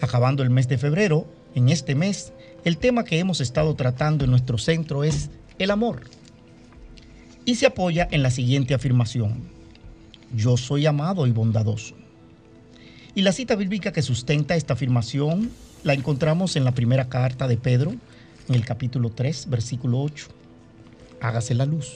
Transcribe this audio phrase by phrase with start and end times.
[0.00, 2.32] Acabando el mes de febrero, en este mes,
[2.64, 6.02] el tema que hemos estado tratando en nuestro centro es el amor.
[7.44, 9.48] Y se apoya en la siguiente afirmación.
[10.34, 11.94] Yo soy amado y bondadoso.
[13.14, 15.50] Y la cita bíblica que sustenta esta afirmación
[15.82, 17.94] la encontramos en la primera carta de Pedro,
[18.48, 20.28] en el capítulo 3, versículo 8.
[21.20, 21.92] Hágase la luz.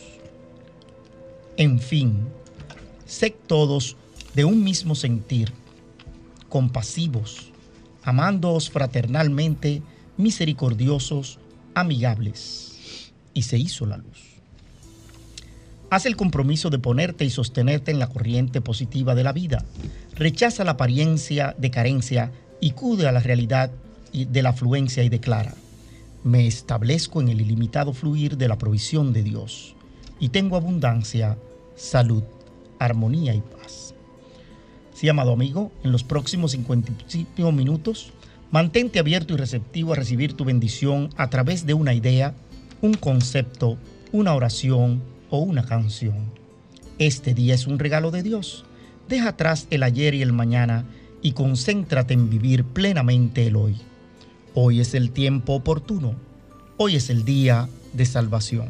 [1.57, 2.27] En fin,
[3.07, 3.97] sed todos
[4.35, 5.53] de un mismo sentir,
[6.49, 7.53] compasivos,
[8.05, 9.83] amándoos fraternalmente,
[10.17, 11.39] misericordiosos,
[11.75, 13.13] amigables.
[13.33, 14.35] Y se hizo la luz.
[15.91, 19.65] Haz el compromiso de ponerte y sostenerte en la corriente positiva de la vida.
[20.15, 23.71] Rechaza la apariencia de carencia y cude a la realidad
[24.13, 25.55] de la afluencia y declara,
[26.23, 29.75] me establezco en el ilimitado fluir de la provisión de Dios
[30.19, 31.37] y tengo abundancia,
[31.77, 32.23] salud,
[32.79, 33.94] armonía y paz.
[34.95, 38.13] Sí, amado amigo, en los próximos 55 minutos,
[38.53, 42.33] mantente abierto y receptivo a recibir tu bendición a través de una idea,
[42.81, 43.77] un concepto,
[44.13, 46.15] una oración o una canción.
[47.01, 48.65] Este día es un regalo de Dios.
[49.09, 50.85] Deja atrás el ayer y el mañana
[51.23, 53.75] y concéntrate en vivir plenamente el hoy.
[54.55, 56.15] Hoy es el tiempo oportuno.
[56.77, 58.69] Hoy es el día de salvación.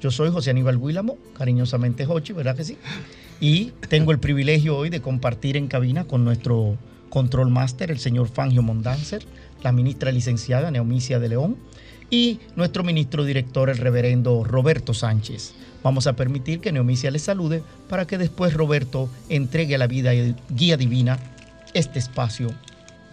[0.00, 2.78] Yo soy José Aníbal Guílamo, cariñosamente Jochi, ¿verdad que sí?
[3.40, 6.78] Y tengo el privilegio hoy de compartir en cabina con nuestro
[7.10, 9.24] control master, el señor Fangio Mondanzer,
[9.62, 11.56] la ministra licenciada Neomicia de León
[12.10, 15.54] y nuestro ministro director, el reverendo Roberto Sánchez.
[15.82, 20.14] Vamos a permitir que Neomicia les salude para que después Roberto entregue a la vida
[20.14, 21.18] y guía divina
[21.74, 22.52] este espacio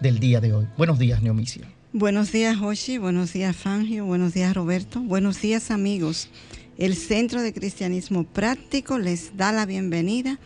[0.00, 0.66] del día de hoy.
[0.76, 1.68] Buenos días, Neomicia.
[1.92, 2.98] Buenos días, Hoshi.
[2.98, 4.04] Buenos días, Fangio.
[4.04, 5.00] Buenos días, Roberto.
[5.00, 6.28] Buenos días, amigos.
[6.76, 10.40] El Centro de Cristianismo Práctico les da la bienvenida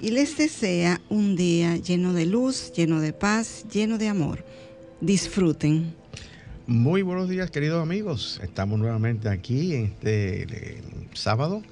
[0.00, 4.44] y les desea un día lleno de luz, lleno de paz, lleno de amor.
[5.00, 5.94] Disfruten.
[6.66, 8.40] Muy buenos días, queridos amigos.
[8.42, 10.82] Estamos nuevamente aquí este
[11.14, 11.62] sábado,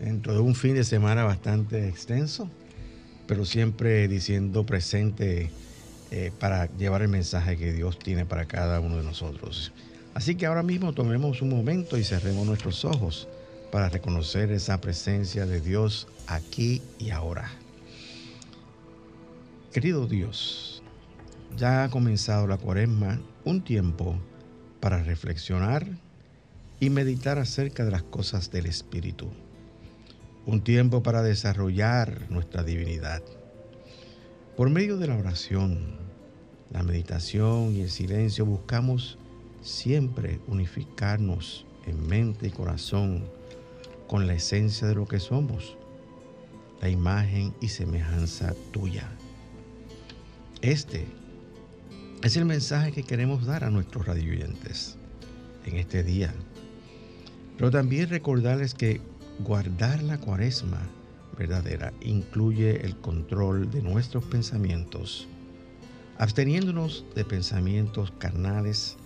[0.00, 2.50] dentro de un fin de semana bastante extenso,
[3.26, 5.50] pero siempre diciendo presente
[6.10, 9.72] eh, para llevar el mensaje que Dios tiene para cada uno de nosotros.
[10.12, 13.28] Así que ahora mismo tomemos un momento y cerremos nuestros ojos
[13.70, 17.50] para reconocer esa presencia de Dios aquí y ahora.
[19.72, 20.82] Querido Dios,
[21.56, 24.18] ya ha comenzado la cuaresma, un tiempo
[24.80, 25.86] para reflexionar
[26.80, 29.30] y meditar acerca de las cosas del Espíritu.
[30.46, 33.22] Un tiempo para desarrollar nuestra divinidad.
[34.56, 35.98] Por medio de la oración,
[36.70, 39.18] la meditación y el silencio buscamos
[39.60, 43.24] siempre unificarnos en mente y corazón
[44.06, 45.76] con la esencia de lo que somos,
[46.80, 49.08] la imagen y semejanza tuya.
[50.62, 51.06] Este
[52.22, 54.96] es el mensaje que queremos dar a nuestros radioyentes
[55.64, 56.34] en este día.
[57.56, 59.00] Pero también recordarles que
[59.40, 60.80] guardar la cuaresma
[61.36, 65.28] verdadera incluye el control de nuestros pensamientos,
[66.18, 68.96] absteniéndonos de pensamientos carnales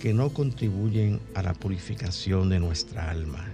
[0.00, 3.46] que no contribuyen a la purificación de nuestra alma.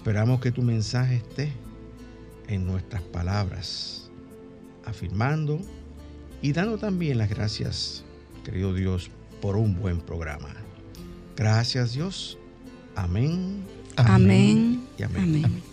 [0.00, 1.52] Esperamos que tu mensaje esté
[2.48, 4.10] en nuestras palabras,
[4.86, 5.60] afirmando
[6.40, 8.02] y dando también las gracias,
[8.42, 9.10] querido Dios,
[9.42, 10.54] por un buen programa.
[11.36, 12.38] Gracias Dios.
[12.96, 13.62] Amén.
[13.96, 14.86] Amén.
[14.96, 15.22] Y amén.
[15.22, 15.69] amén.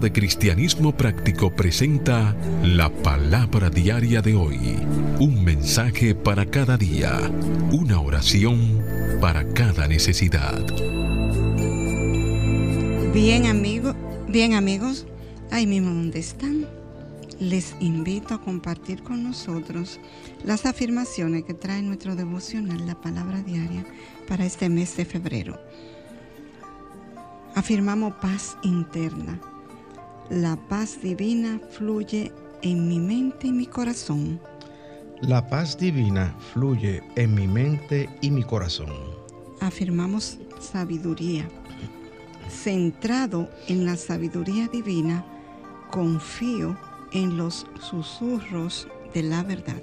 [0.00, 4.78] De Cristianismo Práctico presenta la palabra diaria de hoy.
[5.20, 7.20] Un mensaje para cada día.
[7.70, 8.82] Una oración
[9.20, 10.64] para cada necesidad.
[13.12, 13.94] Bien, amigo,
[14.28, 15.06] bien amigos,
[15.50, 16.66] ahí mismo donde están,
[17.38, 20.00] les invito a compartir con nosotros
[20.42, 23.84] las afirmaciones que trae nuestro devocional, la palabra diaria,
[24.26, 25.60] para este mes de febrero.
[27.54, 29.38] Afirmamos paz interna.
[30.32, 32.32] La paz divina fluye
[32.62, 34.40] en mi mente y mi corazón.
[35.20, 38.88] La paz divina fluye en mi mente y mi corazón.
[39.60, 41.46] Afirmamos sabiduría.
[42.48, 45.22] Centrado en la sabiduría divina,
[45.90, 46.78] confío
[47.12, 49.82] en los susurros de la verdad.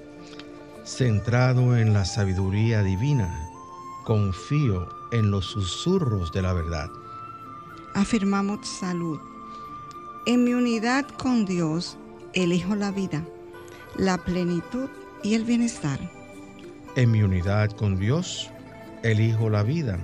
[0.83, 3.47] Centrado en la sabiduría divina,
[4.03, 6.89] confío en los susurros de la verdad
[7.93, 9.19] afirmamos salud.
[10.25, 11.97] En mi unidad con Dios,
[12.33, 13.23] elijo la vida,
[13.97, 14.89] la plenitud
[15.23, 15.99] y el bienestar.
[16.95, 18.49] En mi unidad con Dios,
[19.03, 19.97] elijo la vida,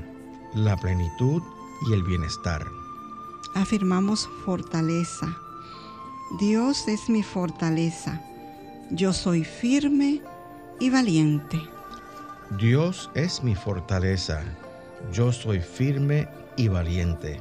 [0.53, 1.43] la plenitud
[1.87, 2.65] y el bienestar.
[3.55, 5.27] Afirmamos fortaleza.
[6.39, 8.21] Dios es mi fortaleza.
[8.91, 10.21] Yo soy firme
[10.79, 11.61] y valiente.
[12.57, 14.43] Dios es mi fortaleza.
[15.11, 17.39] Yo soy firme y valiente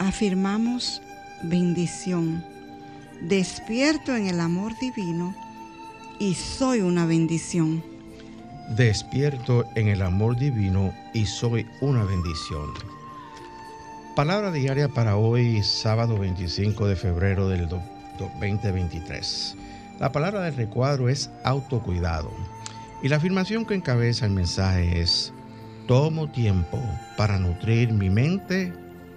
[0.00, 1.02] afirmamos
[1.42, 2.44] bendición.
[3.22, 5.34] Despierto en el amor divino
[6.18, 7.82] y soy una bendición.
[8.76, 12.70] Despierto en el amor divino y soy una bendición.
[14.16, 19.56] Palabra diaria para hoy, sábado 25 de febrero del 2023.
[19.98, 22.30] La palabra del recuadro es autocuidado.
[23.02, 25.32] Y la afirmación que encabeza el mensaje es,
[25.86, 26.78] tomo tiempo
[27.16, 28.72] para nutrir mi mente,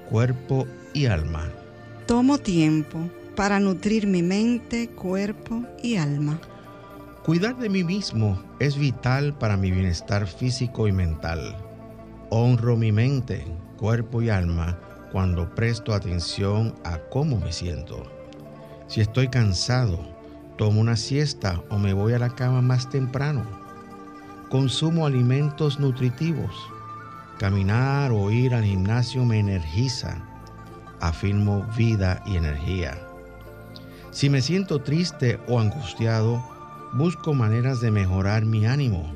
[0.09, 1.49] cuerpo y alma.
[2.05, 6.39] Tomo tiempo para nutrir mi mente, cuerpo y alma.
[7.23, 11.55] Cuidar de mí mismo es vital para mi bienestar físico y mental.
[12.29, 13.45] Honro mi mente,
[13.77, 14.77] cuerpo y alma
[15.11, 18.03] cuando presto atención a cómo me siento.
[18.87, 19.99] Si estoy cansado,
[20.57, 23.43] tomo una siesta o me voy a la cama más temprano.
[24.49, 26.53] Consumo alimentos nutritivos
[27.43, 30.32] Caminar o ir al gimnasio me energiza.
[31.03, 32.97] Afirmo vida y energía.
[34.11, 36.41] Si me siento triste o angustiado,
[36.93, 39.11] busco maneras de mejorar mi ánimo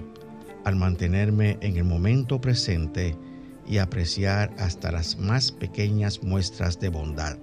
[0.66, 3.16] al mantenerme en el momento presente
[3.66, 7.38] y apreciar hasta las más pequeñas muestras de bondad.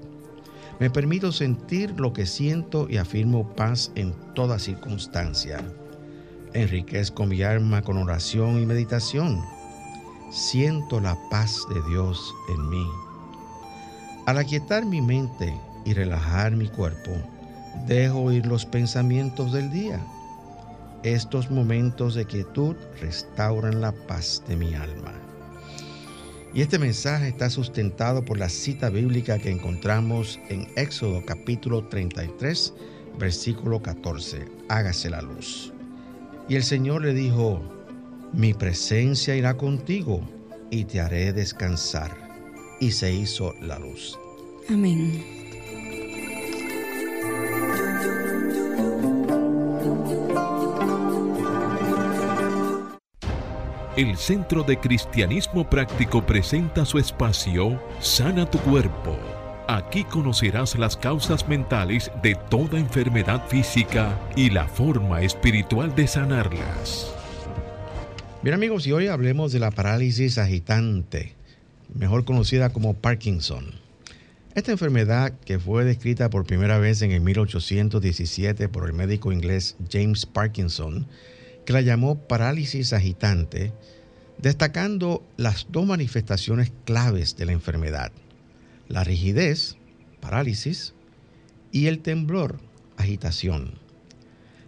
[0.78, 5.64] Me permito sentir lo que siento y afirmo paz en toda circunstancia.
[6.52, 9.42] Enriquezco mi alma con oración y meditación
[10.30, 12.86] siento la paz de Dios en mí.
[14.26, 15.54] Al aquietar mi mente
[15.84, 17.10] y relajar mi cuerpo,
[17.86, 20.00] dejo ir los pensamientos del día.
[21.02, 25.12] Estos momentos de quietud restauran la paz de mi alma.
[26.54, 32.72] Y este mensaje está sustentado por la cita bíblica que encontramos en Éxodo capítulo 33,
[33.18, 34.46] versículo 14.
[34.70, 35.70] Hágase la luz.
[36.48, 37.60] Y el Señor le dijo,
[38.32, 40.22] mi presencia irá contigo
[40.70, 42.23] y te haré descansar.
[42.84, 44.18] Y se hizo la luz.
[44.68, 45.24] Amén.
[53.96, 59.16] El Centro de Cristianismo Práctico presenta su espacio Sana tu Cuerpo.
[59.66, 67.10] Aquí conocerás las causas mentales de toda enfermedad física y la forma espiritual de sanarlas.
[68.42, 71.34] Bien amigos, y hoy hablemos de la parálisis agitante,
[71.94, 73.72] mejor conocida como Parkinson.
[74.54, 79.76] Esta enfermedad, que fue descrita por primera vez en el 1817 por el médico inglés
[79.90, 81.08] James Parkinson,
[81.64, 83.72] que la llamó parálisis agitante,
[84.38, 88.12] destacando las dos manifestaciones claves de la enfermedad,
[88.88, 89.76] la rigidez,
[90.20, 90.94] parálisis,
[91.72, 92.60] y el temblor,
[92.96, 93.78] agitación.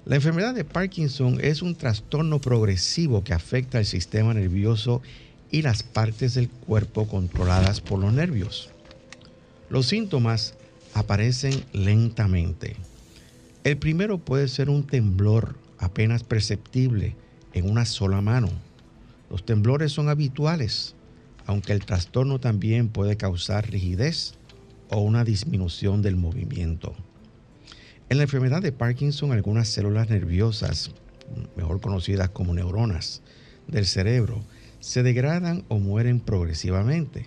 [0.04, 5.02] La enfermedad de Parkinson es un trastorno progresivo que afecta el sistema nervioso
[5.50, 8.70] y las partes del cuerpo controladas por los nervios.
[9.68, 10.54] Los síntomas
[10.94, 12.76] aparecen lentamente.
[13.64, 17.16] El primero puede ser un temblor apenas perceptible
[17.52, 18.48] en una sola mano.
[19.30, 20.94] Los temblores son habituales,
[21.46, 24.34] aunque el trastorno también puede causar rigidez
[24.90, 26.94] o una disminución del movimiento.
[28.08, 30.92] En la enfermedad de Parkinson, algunas células nerviosas,
[31.56, 33.20] mejor conocidas como neuronas
[33.66, 34.44] del cerebro,
[34.86, 37.26] se degradan o mueren progresivamente.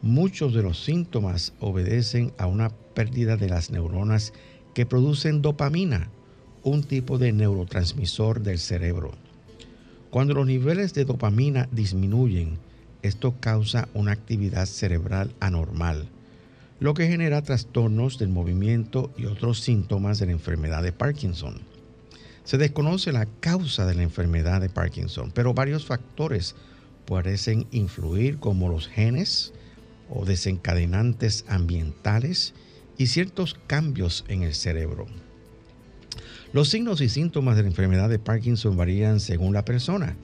[0.00, 4.32] Muchos de los síntomas obedecen a una pérdida de las neuronas
[4.72, 6.08] que producen dopamina,
[6.62, 9.12] un tipo de neurotransmisor del cerebro.
[10.08, 12.56] Cuando los niveles de dopamina disminuyen,
[13.02, 16.08] esto causa una actividad cerebral anormal,
[16.78, 21.60] lo que genera trastornos del movimiento y otros síntomas de la enfermedad de Parkinson.
[22.44, 26.54] Se desconoce la causa de la enfermedad de Parkinson, pero varios factores
[27.06, 29.52] parecen influir como los genes
[30.08, 32.54] o desencadenantes ambientales
[32.98, 35.06] y ciertos cambios en el cerebro.
[36.52, 40.16] Los signos y síntomas de la enfermedad de Parkinson varían según la persona.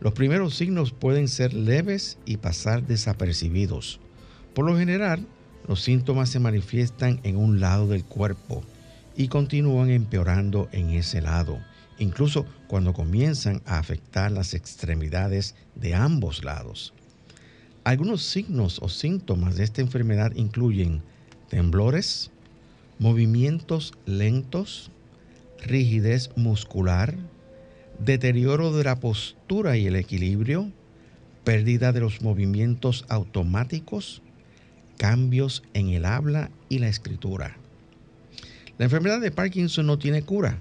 [0.00, 3.98] Los primeros signos pueden ser leves y pasar desapercibidos.
[4.54, 5.26] Por lo general,
[5.66, 8.62] los síntomas se manifiestan en un lado del cuerpo
[9.16, 11.58] y continúan empeorando en ese lado,
[11.98, 16.92] incluso cuando comienzan a afectar las extremidades de ambos lados.
[17.84, 21.02] Algunos signos o síntomas de esta enfermedad incluyen
[21.48, 22.30] temblores,
[22.98, 24.90] movimientos lentos,
[25.64, 27.16] rigidez muscular,
[27.98, 30.72] deterioro de la postura y el equilibrio,
[31.44, 34.20] pérdida de los movimientos automáticos,
[34.98, 37.56] cambios en el habla y la escritura.
[38.78, 40.58] La enfermedad de Parkinson no tiene cura,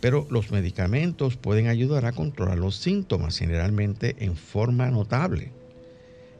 [0.00, 5.50] pero los medicamentos pueden ayudar a controlar los síntomas, generalmente en forma notable.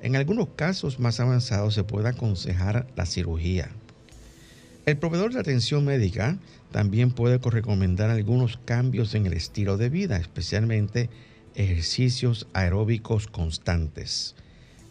[0.02, 3.70] En algunos casos más avanzados se puede aconsejar la cirugía.
[4.86, 6.38] El proveedor de atención médica
[6.70, 11.10] también puede recomendar algunos cambios en el estilo de vida, especialmente
[11.54, 14.36] ejercicios aeróbicos constantes.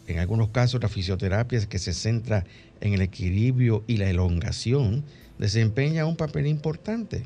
[0.06, 2.44] En algunos casos, la fisioterapia que se centra
[2.80, 5.04] en el equilibrio y la elongación
[5.40, 7.22] desempeña un papel importante.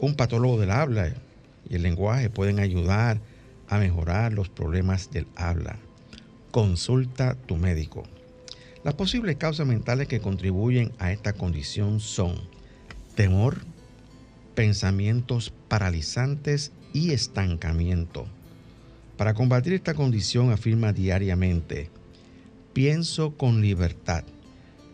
[0.00, 1.12] Un patólogo del habla
[1.68, 3.20] y el lenguaje pueden ayudar
[3.68, 5.76] a mejorar los problemas del habla.
[6.50, 8.04] Consulta tu médico.
[8.82, 12.34] Las posibles causas mentales que contribuyen a esta condición son
[13.14, 13.58] temor,
[14.54, 18.26] pensamientos paralizantes y estancamiento.
[19.18, 21.90] Para combatir esta condición afirma diariamente,
[22.72, 24.24] pienso con libertad,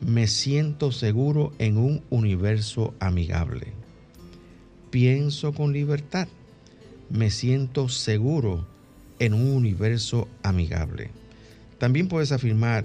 [0.05, 3.73] me siento seguro en un universo amigable.
[4.91, 6.29] Pienso con libertad,
[7.11, 8.67] me siento seguro
[9.19, 11.11] en un universo amigable.
[11.79, 12.85] También puedes afirmar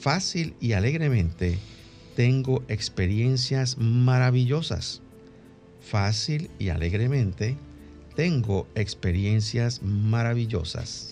[0.00, 1.58] fácil y alegremente,
[2.16, 5.02] tengo experiencias maravillosas.
[5.80, 7.56] Fácil y alegremente,
[8.16, 11.11] tengo experiencias maravillosas.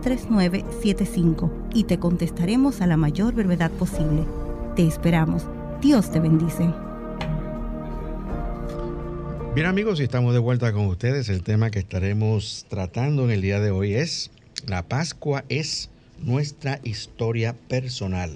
[0.00, 4.24] 809-350-3975 y te contestaremos a la mayor brevedad posible.
[4.76, 5.44] Te esperamos.
[5.80, 6.72] Dios te bendice.
[9.54, 11.28] Bien amigos, y estamos de vuelta con ustedes.
[11.28, 14.30] El tema que estaremos tratando en el día de hoy es
[14.66, 15.90] la Pascua es
[16.22, 18.30] nuestra historia personal.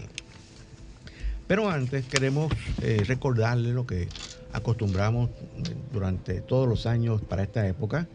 [1.47, 4.09] Pero antes queremos eh, recordarle lo que
[4.53, 5.31] acostumbramos
[5.93, 8.07] durante todos los años para esta época,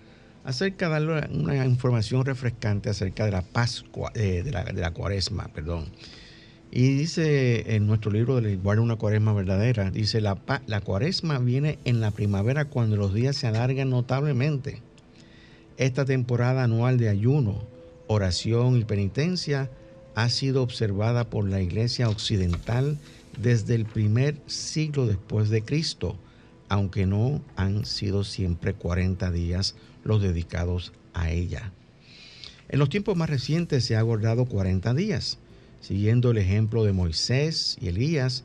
[0.48, 4.92] acerca de darle una información refrescante acerca de la Pascua, eh, de, la, de la
[4.92, 5.88] Cuaresma, perdón.
[6.72, 11.80] Y dice en nuestro libro de Guarda una cuaresma verdadera, dice, la, la cuaresma viene
[11.84, 14.82] en la primavera cuando los días se alargan notablemente.
[15.76, 17.66] Esta temporada anual de ayuno,
[18.08, 19.70] oración y penitencia
[20.16, 22.98] ha sido observada por la Iglesia Occidental
[23.38, 26.16] desde el primer siglo después de Cristo,
[26.70, 29.76] aunque no han sido siempre 40 días
[30.08, 31.72] los dedicados a ella.
[32.70, 35.38] En los tiempos más recientes se ha guardado 40 días
[35.82, 38.44] siguiendo el ejemplo de Moisés y Elías,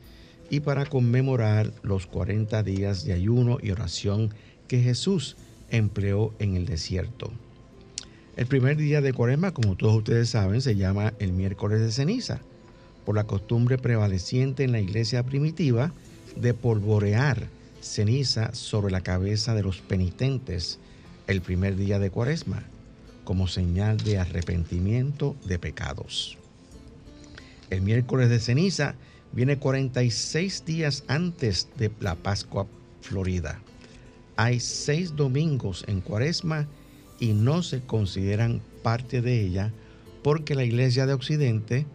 [0.49, 4.33] y para conmemorar los 40 días de ayuno y oración
[4.67, 5.35] que Jesús
[5.71, 7.31] empleó en el desierto.
[8.35, 12.39] El primer día de Cuaresma, como todos ustedes saben, se llama el miércoles de ceniza,
[13.05, 15.91] por la costumbre prevaleciente en la iglesia primitiva
[16.35, 17.47] de polvorear
[17.81, 20.79] ceniza sobre la cabeza de los penitentes
[21.27, 22.63] el primer día de Cuaresma,
[23.23, 26.37] como señal de arrepentimiento de pecados.
[27.69, 28.95] El miércoles de ceniza
[29.31, 32.67] viene 46 días antes de la Pascua
[33.01, 33.59] Florida.
[34.35, 36.67] Hay seis domingos en Cuaresma
[37.19, 39.71] y no se consideran parte de ella
[40.23, 41.85] porque la iglesia de Occidente,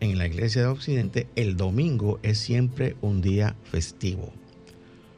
[0.00, 4.32] en la iglesia de Occidente, el domingo es siempre un día festivo.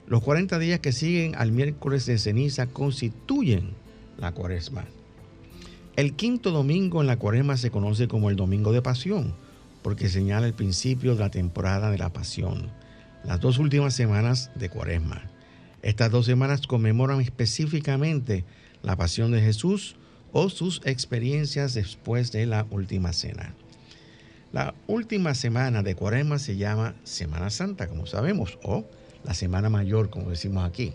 [0.07, 3.71] Los 40 días que siguen al miércoles de ceniza constituyen
[4.19, 4.85] la cuaresma.
[5.97, 9.35] El quinto domingo en la cuaresma se conoce como el domingo de pasión,
[9.83, 12.71] porque señala el principio de la temporada de la pasión,
[13.25, 15.23] las dos últimas semanas de cuaresma.
[15.83, 18.45] Estas dos semanas conmemoran específicamente
[18.83, 19.97] la pasión de Jesús
[20.33, 23.55] o sus experiencias después de la última cena.
[24.53, 28.85] La última semana de Cuaresma se llama Semana Santa, como sabemos, o
[29.27, 30.95] la Semana Mayor, como decimos aquí.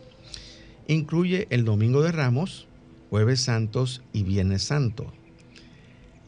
[0.88, 2.68] Incluye el Domingo de Ramos,
[3.10, 5.12] Jueves Santos y Viernes Santo.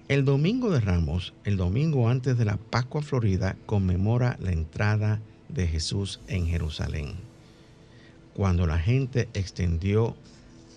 [0.09, 5.65] El Domingo de Ramos, el domingo antes de la Pascua Florida, conmemora la entrada de
[5.65, 7.13] Jesús en Jerusalén,
[8.33, 10.17] cuando la gente extendió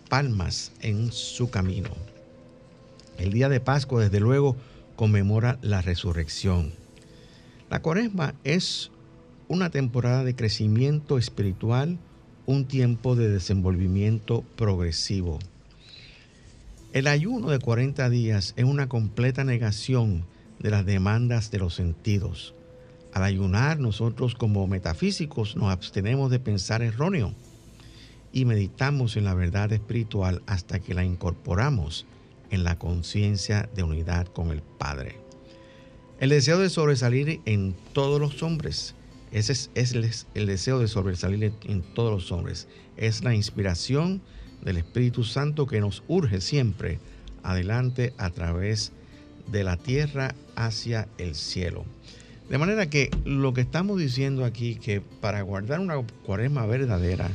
[0.09, 1.91] palmas en su camino.
[3.19, 4.57] El día de Pascua, desde luego,
[4.95, 6.73] conmemora la resurrección.
[7.69, 8.93] La cuaresma es
[9.49, 11.99] una temporada de crecimiento espiritual,
[12.47, 15.39] un tiempo de desenvolvimiento progresivo.
[16.93, 20.25] El ayuno de 40 días es una completa negación
[20.59, 22.55] de las demandas de los sentidos.
[23.13, 27.35] Al ayunar, nosotros como metafísicos nos abstenemos de pensar erróneo
[28.33, 32.07] y meditamos en la verdad espiritual hasta que la incorporamos
[32.51, 35.17] en la conciencia de unidad con el Padre.
[36.19, 38.95] El deseo de sobresalir en todos los hombres,
[39.33, 39.93] ese es,
[40.35, 44.23] el, deseo de sobresalir en todos los hombres, es la inspiración
[44.63, 46.99] del Espíritu Santo que nos urge siempre
[47.43, 48.93] adelante a través
[49.51, 51.85] de la tierra hacia el cielo.
[52.49, 57.31] De manera que lo que estamos diciendo aquí, que para guardar una cuaresma verdadera,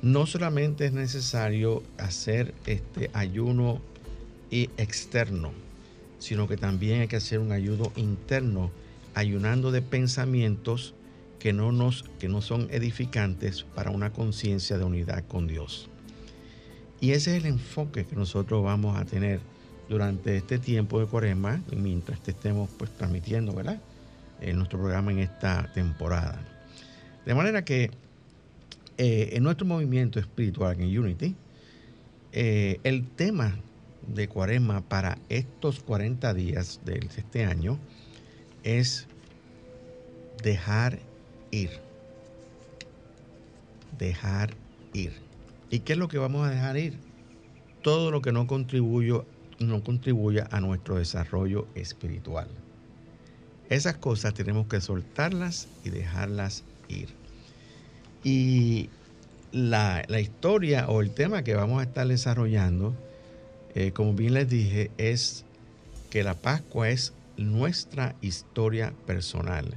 [0.00, 3.80] no solamente es necesario hacer este ayuno
[4.50, 5.50] y externo,
[6.20, 8.70] sino que también hay que hacer un ayuno interno,
[9.14, 10.94] ayunando de pensamientos
[11.38, 15.88] que no, nos, que no son edificantes para una conciencia de unidad con Dios.
[17.00, 19.40] Y ese es el enfoque que nosotros vamos a tener
[19.88, 23.80] durante este tiempo de cuaresma, mientras estemos pues, transmitiendo ¿verdad?
[24.40, 26.40] En nuestro programa en esta temporada.
[27.24, 27.90] De manera que
[28.96, 31.36] eh, en nuestro movimiento espiritual en Unity,
[32.32, 33.56] eh, el tema
[34.06, 37.78] de cuaresma para estos 40 días de este año
[38.64, 39.06] es
[40.42, 40.98] dejar
[41.50, 41.70] ir.
[43.98, 44.54] Dejar
[44.92, 45.12] ir.
[45.70, 46.98] ¿Y qué es lo que vamos a dejar ir?
[47.82, 49.26] Todo lo que no, contribuyo,
[49.58, 52.48] no contribuya a nuestro desarrollo espiritual.
[53.68, 57.08] Esas cosas tenemos que soltarlas y dejarlas ir.
[58.24, 58.88] Y
[59.52, 62.94] la, historia o el tema que vamos a estar desarrollando,
[63.74, 65.44] eh, como bien les dije, es
[66.10, 69.76] que la Pascua es nuestra historia personal.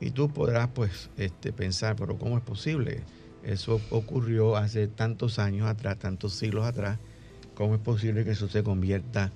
[0.00, 3.02] Y tú podrás pues este, pensar, pero ¿cómo es posible?
[3.42, 6.98] Eso ocurrió hace tantos años atrás, tantos siglos atrás.
[7.54, 9.30] ¿Cómo es posible que eso se convierta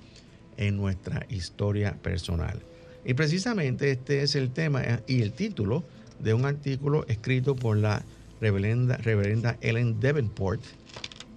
[0.57, 2.61] en nuestra historia personal?
[3.05, 5.83] Y precisamente este es el tema y el título
[6.19, 8.03] de un artículo escrito por la
[8.41, 10.61] reverenda, reverenda Ellen Davenport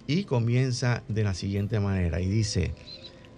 [0.07, 2.73] y comienza de la siguiente manera y dice,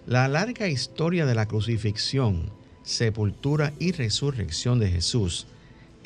[0.06, 2.50] la larga historia de la crucifixión,
[2.82, 5.46] sepultura y resurrección de Jesús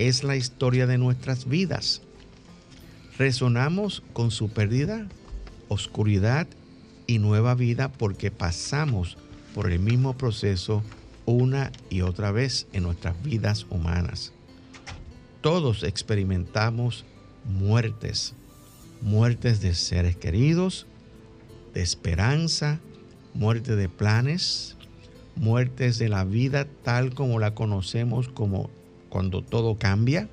[0.01, 2.01] es la historia de nuestras vidas.
[3.19, 5.07] Resonamos con su pérdida,
[5.69, 6.47] oscuridad
[7.07, 9.19] y nueva vida porque pasamos
[9.55, 10.83] por el mismo proceso
[11.27, 14.33] una y otra vez en nuestras vidas humanas.
[15.43, 17.05] Todos experimentamos
[17.45, 18.33] muertes,
[19.03, 20.87] muertes de seres queridos,
[21.75, 22.81] de esperanza,
[23.35, 24.77] muerte de planes,
[25.37, 28.71] muertes de la vida tal como la conocemos como
[29.11, 30.29] cuando todo cambia,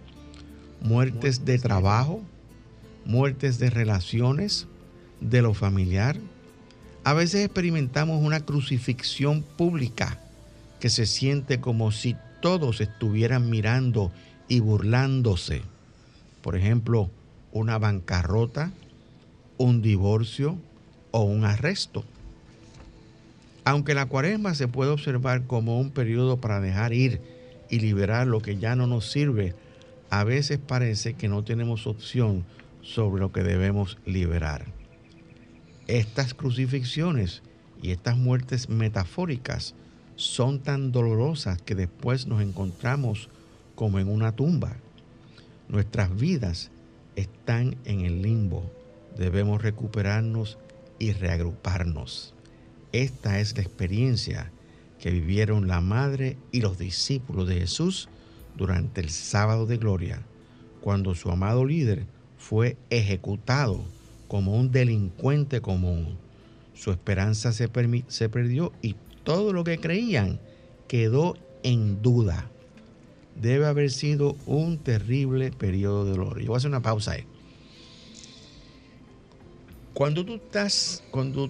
[0.80, 2.22] muertes de trabajo,
[3.06, 4.68] muertes de relaciones,
[5.20, 6.18] de lo familiar.
[7.04, 10.22] A veces experimentamos una crucifixión pública
[10.80, 14.14] que se siente como si todos estuvieran mirando
[14.48, 15.64] y burlándose
[16.48, 17.10] por ejemplo,
[17.52, 18.72] una bancarrota,
[19.58, 20.58] un divorcio
[21.12, 22.06] o un arresto.
[23.66, 27.20] Aunque la cuaresma se puede observar como un periodo para dejar ir
[27.70, 29.56] y liberar lo que ya no nos sirve,
[30.10, 32.46] a veces parece que no tenemos opción
[32.82, 34.66] sobre lo que debemos liberar.
[35.88, 37.42] Estas crucifixiones
[37.82, 39.76] y estas muertes metafóricas
[40.16, 43.30] son tan dolorosas que después nos encontramos
[43.76, 44.78] como en una tumba.
[45.70, 46.72] Nuestras vidas
[47.16, 48.72] están en el limbo.
[49.18, 50.58] Debemos recuperarnos
[51.00, 52.34] y reagruparnos.
[52.92, 54.52] esta es la experiencia
[55.12, 58.10] vivieron la madre y los discípulos de Jesús
[58.56, 60.22] durante el sábado de gloria,
[60.82, 62.06] cuando su amado líder
[62.38, 63.84] fue ejecutado
[64.28, 66.18] como un delincuente común.
[66.74, 67.70] Su esperanza se,
[68.08, 70.40] se perdió y todo lo que creían
[70.88, 72.50] quedó en duda.
[73.42, 76.40] Debe haber sido un terrible periodo de dolor.
[76.40, 77.24] Yo voy a hacer una pausa ahí.
[79.94, 81.50] Cuando tú estás, cuando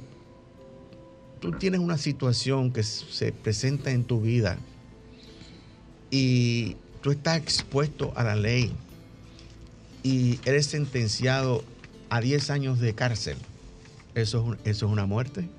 [1.40, 4.58] tú tienes una situación que se presenta en tu vida
[6.10, 8.72] y tú estás expuesto a la ley
[10.04, 11.64] y eres sentenciado
[12.10, 13.38] a 10 años de cárcel,
[14.16, 15.50] ¿eso es, eso es una muerte?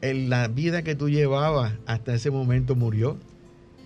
[0.00, 3.16] En la vida que tú llevabas hasta ese momento murió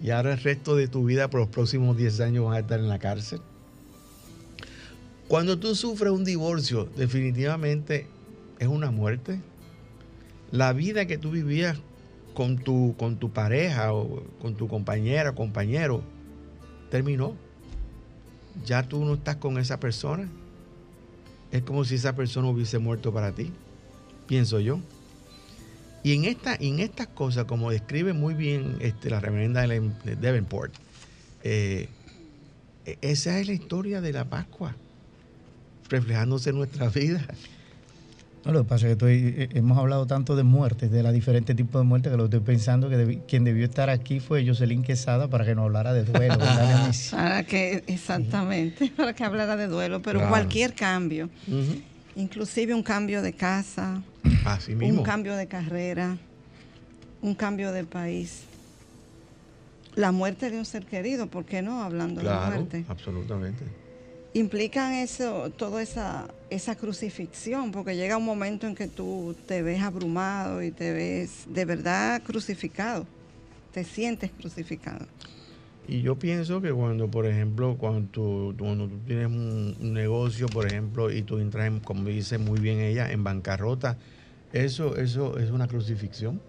[0.03, 2.81] y ahora el resto de tu vida por los próximos 10 años vas a estar
[2.81, 3.41] en la cárcel.
[5.29, 8.07] Cuando tú sufres un divorcio, definitivamente
[8.59, 9.41] es una muerte
[10.53, 11.79] la vida que tú vivías
[12.35, 16.03] con tu, con tu pareja o con tu compañera compañero
[16.91, 17.35] terminó.
[18.67, 20.29] Ya tú no estás con esa persona.
[21.51, 23.51] Es como si esa persona hubiese muerto para ti,
[24.27, 24.79] pienso yo.
[26.03, 30.75] Y en, esta, en estas cosas, como describe muy bien este, la reverenda de Devonport,
[31.45, 31.88] eh,
[32.85, 34.75] e-, esa es la historia de la Pascua,
[35.88, 37.27] reflejándose en nuestra vida
[38.51, 41.81] lo que pasa es que eh, hemos hablado tanto de muertes, de los diferentes tipos
[41.81, 45.45] de muertes, que lo estoy pensando que quien debió estar aquí fue Jocelyn Quesada para
[45.45, 46.39] que nos hablara de duelo.
[47.11, 51.31] para que, exactamente, para que hablara de duelo, pero cualquier cambio,
[52.17, 54.03] inclusive un cambio de casa,
[54.81, 56.17] un cambio de carrera,
[57.21, 58.45] un cambio de país.
[59.95, 61.83] La muerte de un ser querido, ¿por qué no?
[61.83, 62.85] Hablando de muerte.
[62.89, 63.82] Absolutamente
[64.35, 69.83] implican eso, toda esa, esa crucifixión, porque llega un momento en que tú te ves
[69.83, 73.07] abrumado y te ves de verdad crucificado,
[73.73, 75.07] te sientes crucificado.
[75.88, 80.66] Y yo pienso que cuando, por ejemplo, cuando tú, cuando tú tienes un, negocio, por
[80.66, 83.99] ejemplo, y tú entras, en, como dice muy bien ella, en bancarrota,
[84.53, 86.40] eso, eso es una crucifixión.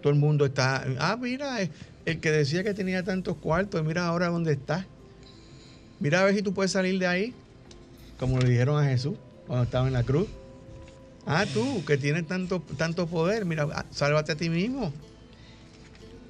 [0.00, 1.58] Todo el mundo está, ah, mira,
[2.06, 4.86] el que decía que tenía tantos cuartos, mira ahora dónde está.
[6.00, 7.34] Mira a ver si tú puedes salir de ahí,
[8.18, 10.26] como le dijeron a Jesús cuando estaba en la cruz.
[11.26, 14.92] Ah, tú, que tienes tanto, tanto poder, mira, ah, sálvate a ti mismo.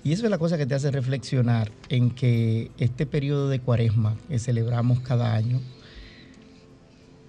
[0.03, 4.17] Y eso es la cosa que te hace reflexionar en que este periodo de cuaresma
[4.29, 5.61] que celebramos cada año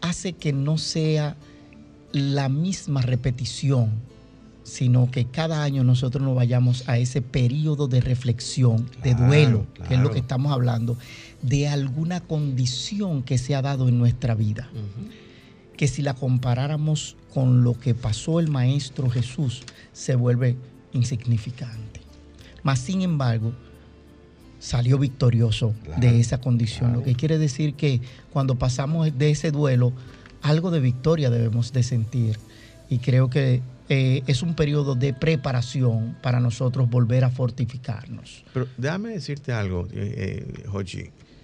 [0.01, 1.35] hace que no sea
[2.11, 3.91] la misma repetición,
[4.63, 9.95] sino que cada año nosotros nos vayamos a ese periodo de reflexión, de duelo, que
[9.95, 10.97] es lo que estamos hablando,
[11.41, 14.69] de alguna condición que se ha dado en nuestra vida.
[15.75, 20.55] Que si la comparáramos con lo que pasó el Maestro Jesús, se vuelve
[20.93, 22.01] insignificante.
[22.63, 23.53] Mas, sin embargo,
[24.59, 26.93] salió victorioso de esa condición.
[26.93, 27.99] Lo que quiere decir que
[28.31, 29.91] cuando pasamos de ese duelo,
[30.43, 32.37] algo de victoria debemos de sentir.
[32.87, 33.61] Y creo que
[33.93, 38.45] eh, es un periodo de preparación para nosotros volver a fortificarnos.
[38.53, 41.43] Pero déjame decirte algo, eh, eh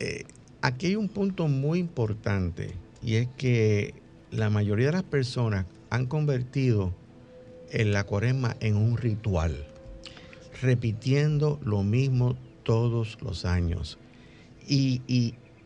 [0.00, 0.24] eh,
[0.62, 3.94] aquí hay un punto muy importante y es que
[4.32, 6.92] la mayoría de las personas han convertido
[7.70, 9.54] en la cuaresma en un ritual,
[10.60, 13.96] repitiendo lo mismo todos los años.
[14.66, 15.02] Y,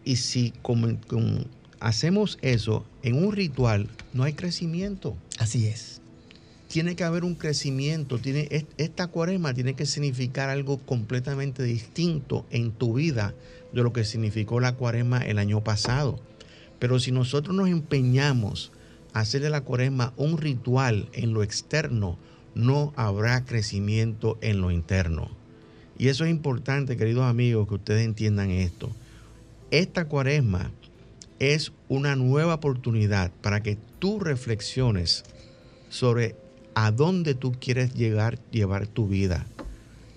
[0.04, 0.52] si
[1.80, 5.16] hacemos eso en un ritual, no hay crecimiento.
[5.38, 5.99] Así es
[6.70, 8.18] tiene que haber un crecimiento.
[8.18, 13.34] Tiene, esta cuaresma tiene que significar algo completamente distinto en tu vida
[13.72, 16.20] de lo que significó la cuaresma el año pasado.
[16.78, 18.70] Pero si nosotros nos empeñamos
[19.12, 22.18] a hacer de la cuaresma un ritual en lo externo,
[22.54, 25.28] no habrá crecimiento en lo interno.
[25.98, 28.90] Y eso es importante, queridos amigos, que ustedes entiendan esto.
[29.72, 30.70] Esta cuaresma
[31.40, 35.24] es una nueva oportunidad para que tú reflexiones
[35.88, 36.36] sobre
[36.82, 39.46] a dónde tú quieres llegar, llevar tu vida,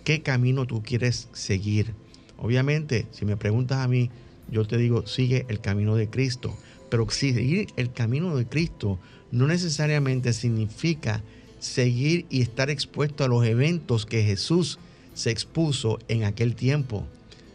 [0.05, 1.93] qué camino tú quieres seguir.
[2.37, 4.09] Obviamente, si me preguntas a mí,
[4.49, 6.57] yo te digo, sigue el camino de Cristo.
[6.89, 8.97] Pero seguir el camino de Cristo
[9.29, 11.21] no necesariamente significa
[11.59, 14.79] seguir y estar expuesto a los eventos que Jesús
[15.13, 17.05] se expuso en aquel tiempo.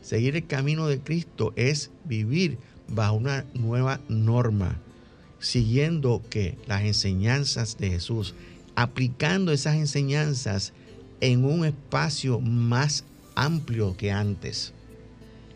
[0.03, 4.77] Seguir el camino de Cristo es vivir bajo una nueva norma,
[5.39, 8.35] siguiendo que las enseñanzas de Jesús,
[8.79, 10.73] aplicando esas enseñanzas
[11.21, 13.03] en un espacio más
[13.35, 14.73] amplio que antes.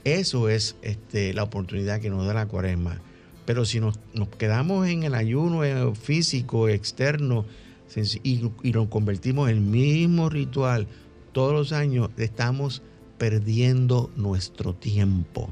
[0.02, 3.00] Eso es este, la oportunidad que nos da la cuaresma.
[3.46, 3.96] Pero si nos,
[4.38, 7.44] quedamos en el ayuno físico, externo,
[8.24, 10.88] y, y convertimos en el mismo ritual
[11.30, 12.82] todos los años, estamos
[13.18, 15.48] perdiendo nuestro tiempo.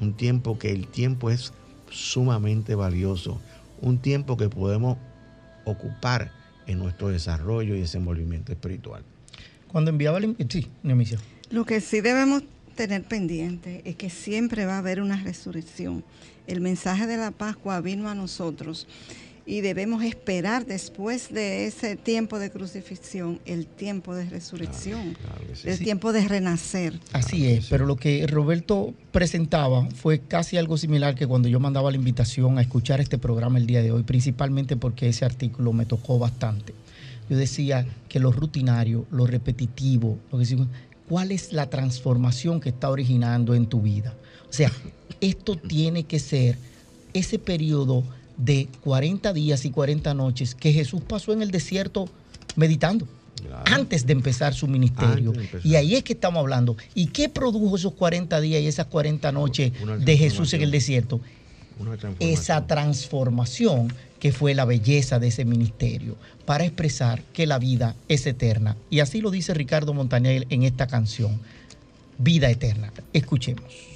[0.00, 1.52] Un tiempo que el tiempo es
[1.90, 3.42] sumamente valioso.
[3.82, 4.96] Un tiempo que podemos
[5.66, 9.02] ocupar en nuestro desarrollo y desenvolvimiento espiritual.
[9.68, 10.36] Cuando enviaba el...
[10.48, 10.68] Sí.
[11.50, 12.42] Lo que sí debemos
[12.74, 16.04] tener pendiente es que siempre va a haber una resurrección.
[16.46, 18.86] El mensaje de la Pascua vino a nosotros
[19.46, 25.16] y debemos esperar después de ese tiempo de crucifixión el tiempo de resurrección,
[25.64, 26.98] el tiempo de renacer.
[27.12, 31.90] Así es, pero lo que Roberto presentaba fue casi algo similar que cuando yo mandaba
[31.90, 35.84] la invitación a escuchar este programa el día de hoy, principalmente porque ese artículo me
[35.84, 36.74] tocó bastante.
[37.28, 40.58] Yo decía que lo rutinario, lo repetitivo, lo que
[41.08, 44.14] ¿cuál es la transformación que está originando en tu vida?
[44.48, 44.70] O sea,
[45.20, 46.56] esto tiene que ser
[47.12, 48.04] ese periodo
[48.36, 52.08] de 40 días y 40 noches que Jesús pasó en el desierto
[52.56, 53.06] meditando.
[53.66, 55.32] Antes de empezar su ministerio.
[55.62, 56.76] Y ahí es que estamos hablando.
[56.94, 61.20] ¿Y qué produjo esos 40 días y esas 40 noches de Jesús en el desierto?
[62.20, 66.16] Esa transformación que fue la belleza de ese ministerio
[66.46, 68.76] para expresar que la vida es eterna.
[68.88, 71.38] Y así lo dice Ricardo Montañel en esta canción,
[72.16, 72.90] Vida Eterna.
[73.12, 73.94] Escuchemos.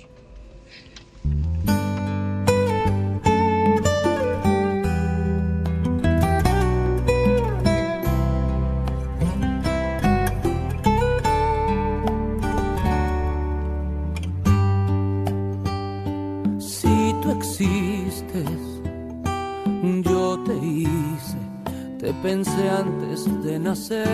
[22.22, 24.06] Pensé antes de nacer.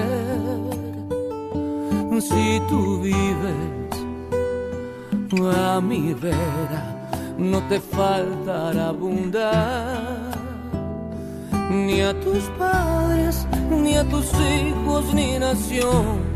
[2.21, 3.91] Si tú vives
[5.57, 10.31] a mi vera, no te faltará abundar.
[11.71, 16.35] Ni a tus padres, ni a tus hijos, ni nación.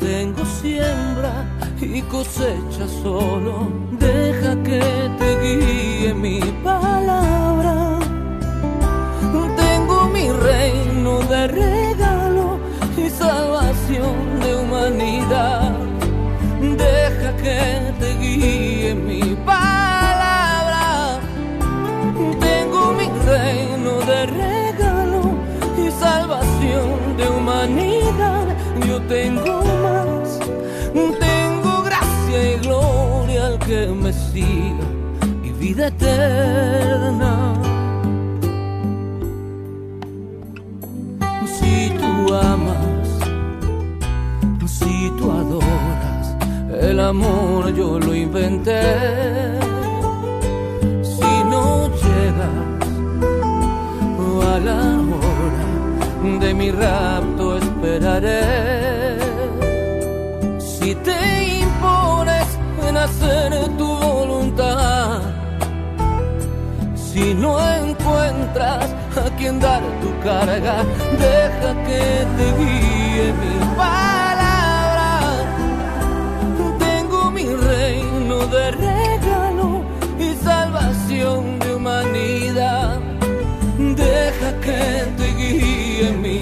[0.00, 1.46] Tengo siembra
[1.80, 3.68] y cosecha solo.
[3.92, 4.80] Deja que
[5.18, 7.94] te guíe mi palabra
[10.14, 12.58] mi reino de regalo
[12.96, 15.72] y salvación de humanidad.
[16.60, 21.18] Deja que te guíe mi palabra.
[22.40, 25.22] Tengo mi reino de regalo
[25.84, 28.46] y salvación de humanidad.
[28.86, 29.63] Yo tengo
[34.40, 37.54] y vida eterna.
[42.32, 43.08] amas,
[44.66, 46.36] si tú adoras,
[46.80, 48.82] el amor yo lo inventé.
[51.02, 52.74] Si no llegas
[54.52, 54.80] a la
[55.18, 58.42] hora de mi rapto esperaré.
[60.58, 62.46] Si te impones
[62.88, 63.83] en hacer tu
[67.24, 68.84] si no encuentras
[69.16, 70.84] a quien dar tu carga,
[71.26, 72.02] deja que
[72.36, 75.08] te guíe mi palabra.
[76.78, 79.68] Tengo mi reino de regalo
[80.18, 82.98] y salvación de humanidad,
[83.78, 84.82] deja que
[85.18, 86.33] te guíe mi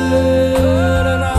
[0.00, 1.37] vida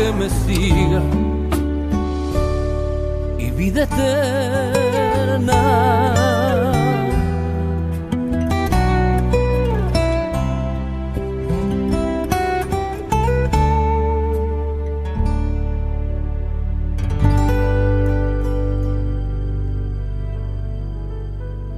[0.00, 1.02] que me siga
[3.38, 5.60] y vida eterna.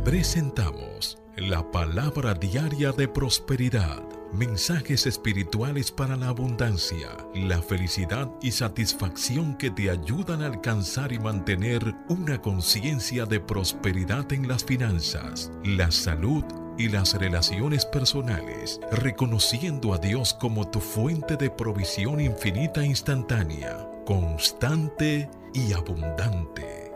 [0.04, 9.58] Presentamos la palabra diaria de prosperidad Mensajes espirituales para la abundancia, la felicidad y satisfacción
[9.58, 15.90] que te ayudan a alcanzar y mantener una conciencia de prosperidad en las finanzas, la
[15.90, 16.44] salud
[16.78, 23.86] y las relaciones personales, reconociendo a Dios como tu fuente de provisión infinita e instantánea,
[24.06, 26.90] constante y abundante.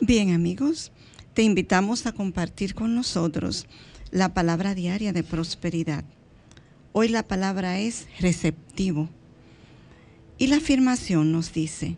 [0.00, 0.92] Bien amigos,
[1.34, 3.66] te invitamos a compartir con nosotros
[4.10, 6.04] la palabra diaria de prosperidad.
[6.92, 9.08] Hoy la palabra es receptivo.
[10.38, 11.96] Y la afirmación nos dice,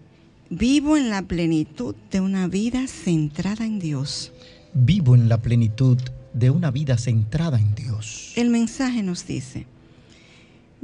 [0.50, 4.32] vivo en la plenitud de una vida centrada en Dios.
[4.74, 5.98] Vivo en la plenitud
[6.34, 8.32] de una vida centrada en Dios.
[8.36, 9.66] El mensaje nos dice,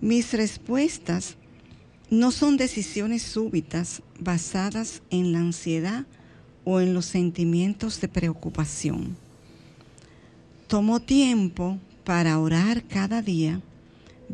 [0.00, 1.36] mis respuestas
[2.10, 6.06] no son decisiones súbitas basadas en la ansiedad
[6.64, 9.16] o en los sentimientos de preocupación
[10.68, 13.62] Tomo tiempo para orar cada día,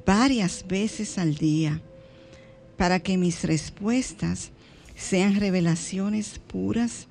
[0.05, 1.81] varias veces al día,
[2.77, 4.51] para que mis respuestas
[4.97, 7.07] sean revelaciones puras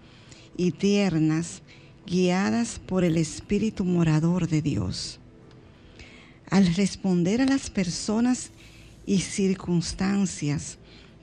[0.58, 1.62] y tiernas,
[2.06, 5.22] guiadas por el Espíritu morador de Dios.
[6.50, 8.52] Al responder a las personas
[9.06, 10.78] y circunstancias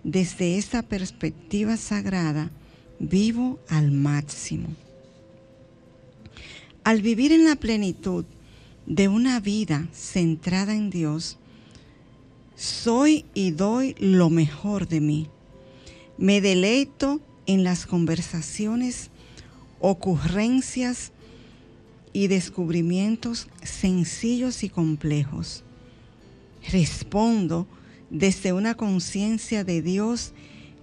[0.04, 2.50] desde esta perspectiva sagrada,
[2.98, 4.68] vivo al máximo.
[6.82, 8.24] Al vivir en la plenitud
[8.86, 11.36] de una vida centrada en Dios,
[12.56, 15.28] soy y doy lo mejor de mí.
[16.16, 19.10] Me deleito en las conversaciones,
[19.78, 21.12] ocurrencias
[22.12, 25.64] y descubrimientos sencillos y complejos.
[26.70, 27.66] Respondo
[28.08, 30.32] desde una conciencia de Dios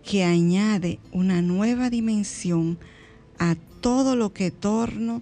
[0.04, 2.78] que añade una nueva dimensión
[3.40, 5.22] a todo lo que torno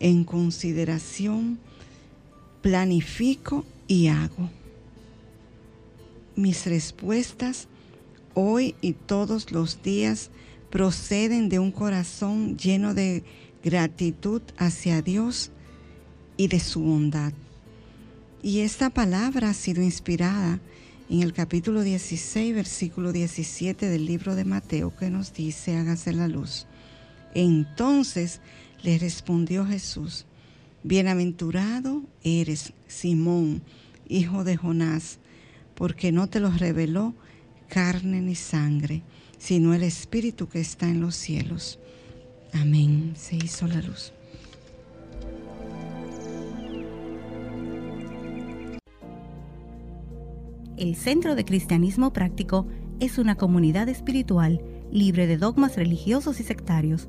[0.00, 1.58] en consideración,
[2.62, 4.50] planifico y hago.
[6.34, 7.68] Mis respuestas
[8.34, 10.30] hoy y todos los días
[10.70, 13.24] proceden de un corazón lleno de
[13.64, 15.50] gratitud hacia Dios
[16.36, 17.32] y de su bondad.
[18.42, 20.60] Y esta palabra ha sido inspirada
[21.08, 26.28] en el capítulo 16, versículo 17 del libro de Mateo que nos dice, hágase la
[26.28, 26.66] luz.
[27.34, 28.40] Entonces
[28.82, 30.26] le respondió Jesús,
[30.82, 33.62] Bienaventurado eres, Simón,
[34.08, 35.18] hijo de Jonás,
[35.74, 37.14] porque no te lo reveló
[37.68, 39.02] carne ni sangre,
[39.38, 41.78] sino el Espíritu que está en los cielos.
[42.52, 43.14] Amén.
[43.16, 44.12] Se hizo la luz.
[50.76, 52.66] El Centro de Cristianismo Práctico
[53.00, 54.60] es una comunidad espiritual
[54.92, 57.08] libre de dogmas religiosos y sectarios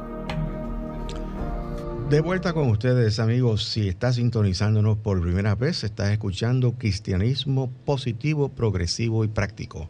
[2.11, 3.63] De vuelta con ustedes, amigos.
[3.63, 9.89] Si estás sintonizándonos por primera vez, estás escuchando Cristianismo positivo, progresivo y práctico.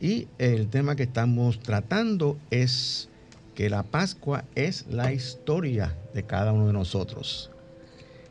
[0.00, 3.10] Y el tema que estamos tratando es
[3.54, 7.50] que la Pascua es la historia de cada uno de nosotros.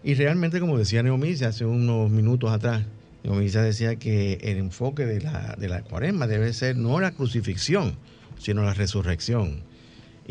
[0.04, 2.86] Y realmente, como decía Neomicia hace unos minutos atrás,
[3.24, 7.98] Neomicia decía que el enfoque de la, de la cuaresma debe ser no la crucifixión,
[8.40, 9.70] sino la resurrección.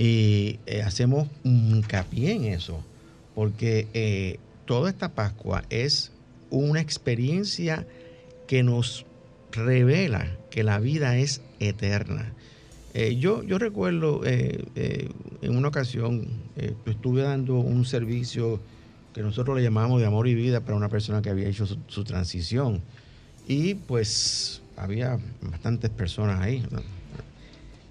[0.01, 2.83] Y eh, hacemos hincapié en eso,
[3.35, 6.11] porque eh, toda esta Pascua es
[6.49, 7.87] una experiencia
[8.47, 9.05] que nos
[9.53, 12.33] revela que la vida es eterna.
[12.95, 15.11] Eh, yo, yo recuerdo en
[15.55, 16.29] una ocasión,
[16.87, 18.59] estuve dando un servicio
[19.13, 22.05] que nosotros le llamamos de amor y vida para una persona que había hecho su
[22.05, 22.81] transición.
[23.47, 26.65] Y pues había bastantes personas ahí.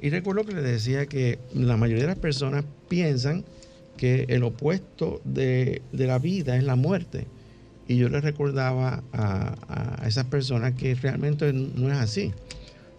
[0.01, 3.43] Y recuerdo que le decía que la mayoría de las personas piensan
[3.97, 7.27] que el opuesto de, la vida es la muerte.
[7.87, 12.31] Y yo le recordaba a, esas personas que realmente no es así,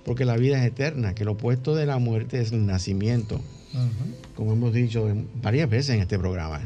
[0.04, 3.40] porque la vida es eterna, que el opuesto de la muerte es el nacimiento,
[4.34, 5.08] como hemos dicho
[5.40, 6.60] varias veces en este programa.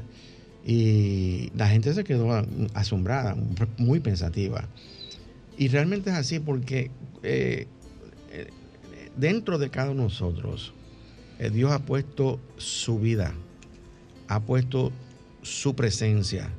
[0.66, 3.36] Y la gente se quedó asombrada,
[3.76, 4.66] muy pensativa.
[5.56, 6.90] Y realmente es así porque
[7.22, 7.68] eh,
[9.16, 10.72] dentro de cada uno de nosotros,
[11.38, 13.34] eh, Dios ha puesto su vida,
[14.28, 14.92] ha puesto
[15.42, 16.50] su presencia.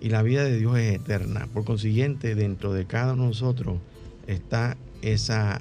[0.00, 1.48] y la vida de Dios es eterna.
[1.54, 3.78] Por consiguiente, dentro de cada uno de nosotros
[4.26, 5.60] está esa,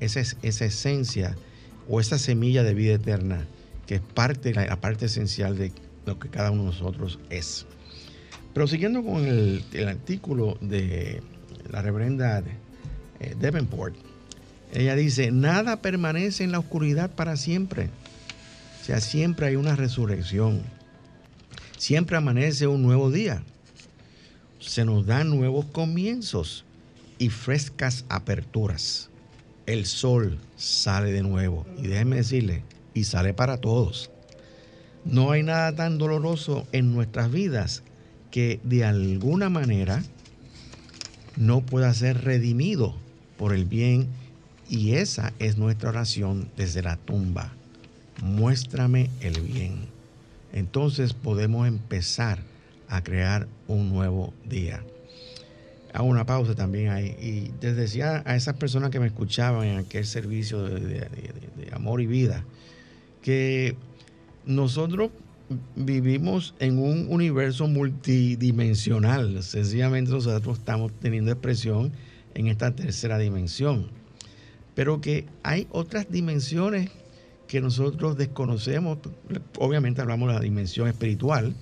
[0.00, 1.36] esencia
[1.88, 3.46] o esa semilla de vida eterna
[3.86, 5.72] que es parte, la, parte esencial de
[6.04, 7.64] lo que cada uno de nosotros es.
[8.52, 11.22] Pero siguiendo con el, artículo de
[11.70, 12.42] la reverenda
[13.20, 13.94] eh, Davenport,
[14.72, 17.88] ella dice, nada permanece en la oscuridad para siempre.
[18.80, 20.62] O sea, siempre hay una resurrección.
[21.76, 23.42] Siempre amanece un nuevo día.
[24.58, 26.64] Se nos dan nuevos comienzos
[27.18, 29.10] y frescas aperturas.
[29.66, 31.66] El sol sale de nuevo.
[31.78, 32.62] Y déjenme decirle,
[32.94, 34.10] y sale para todos.
[35.04, 37.82] No hay nada tan doloroso en nuestras vidas
[38.30, 40.02] que de alguna manera
[41.36, 42.94] no pueda ser redimido
[43.36, 44.08] por el bien
[44.68, 47.52] y esa es nuestra oración desde la tumba.
[48.22, 49.86] Muéstrame el bien.
[50.52, 52.40] Entonces podemos empezar
[52.88, 54.82] a crear un nuevo día.
[55.92, 57.16] Hago una pausa también ahí.
[57.20, 61.08] Y les decía a esas personas que me escuchaban en aquel servicio de,
[61.72, 62.44] amor y vida,
[63.22, 63.76] que
[64.44, 65.10] nosotros
[65.76, 69.42] vivimos en un universo multidimensional.
[69.42, 71.92] Sencillamente nosotros estamos teniendo expresión
[72.34, 73.97] en esta tercera dimensión.
[74.78, 76.88] Pero que hay otras dimensiones
[77.48, 78.98] que nosotros desconocemos.
[79.58, 81.52] Obviamente hablamos de la dimensión espiritual,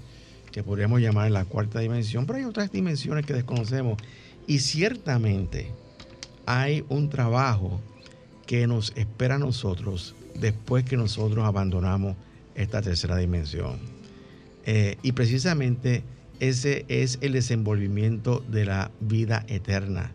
[0.52, 3.96] que podríamos llamar la cuarta dimensión, pero hay otras dimensiones que desconocemos.
[4.46, 5.70] Y ciertamente
[6.44, 7.80] hay un trabajo
[8.44, 12.16] que nos espera a nosotros después que nosotros abandonamos
[12.54, 13.78] esta tercera dimensión.
[14.66, 16.02] Eh, y precisamente
[16.38, 20.12] ese es el desenvolvimiento de la vida eterna.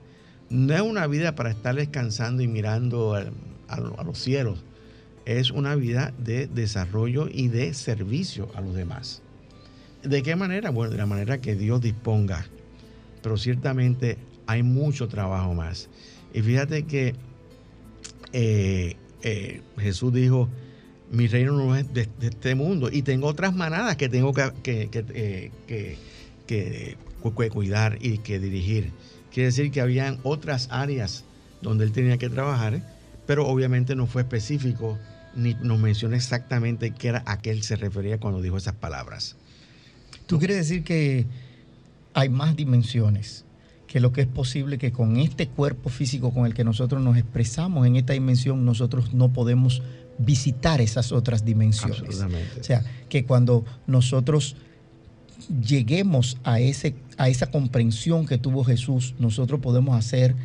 [0.51, 4.63] No es una vida para estar descansando y mirando a los cielos.
[5.25, 9.21] Es una vida de desarrollo y de servicio a los demás.
[10.03, 10.71] ¿De qué manera?
[10.71, 12.45] Bueno, de la manera que Dios disponga.
[13.23, 15.87] Pero ciertamente hay mucho trabajo más.
[16.33, 17.15] Y fíjate que
[18.33, 20.49] eh, eh, Jesús dijo,
[21.11, 24.89] mi reino no es de, este mundo y tengo otras manadas que tengo que,
[26.51, 26.97] que,
[27.51, 28.91] cuidar y que dirigir.
[29.33, 31.23] Quiere decir que habían otras áreas
[31.61, 32.81] donde él tenía que trabajar,
[33.25, 34.97] pero obviamente no fue específico
[35.35, 39.37] ni nos menciona exactamente qué era a qué él se refería cuando dijo esas palabras.
[40.25, 41.25] ¿Tú quieres decir que
[42.13, 43.45] hay más dimensiones?
[43.91, 47.17] que lo que es posible que con este cuerpo físico con el que nosotros nos
[47.17, 49.81] expresamos en esta dimensión, nosotros no podemos
[50.17, 52.23] visitar esas otras dimensiones.
[52.57, 54.55] O sea, que cuando nosotros
[55.49, 60.35] lleguemos a, ese, a esa comprensión que tuvo Jesús, nosotros podemos hacer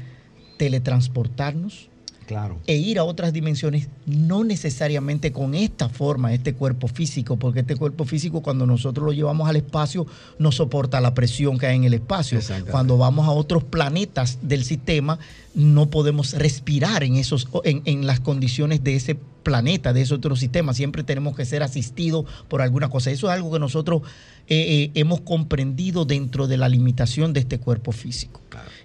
[0.58, 1.88] teletransportarnos,
[2.26, 2.58] Claro.
[2.66, 7.76] E ir a otras dimensiones, no necesariamente con esta forma, este cuerpo físico, porque este
[7.76, 10.06] cuerpo físico cuando nosotros lo llevamos al espacio
[10.38, 12.40] no soporta la presión que hay en el espacio.
[12.70, 15.20] Cuando vamos a otros planetas del sistema,
[15.54, 20.74] no podemos respirar en, esos, en, las condiciones de ese planeta, de ese otro sistema.
[20.74, 23.12] Siempre tenemos que ser asistidos por alguna cosa.
[23.12, 24.02] Eso es algo que nosotros
[24.48, 28.40] eh, eh, hemos comprendido dentro de la limitación de este cuerpo físico.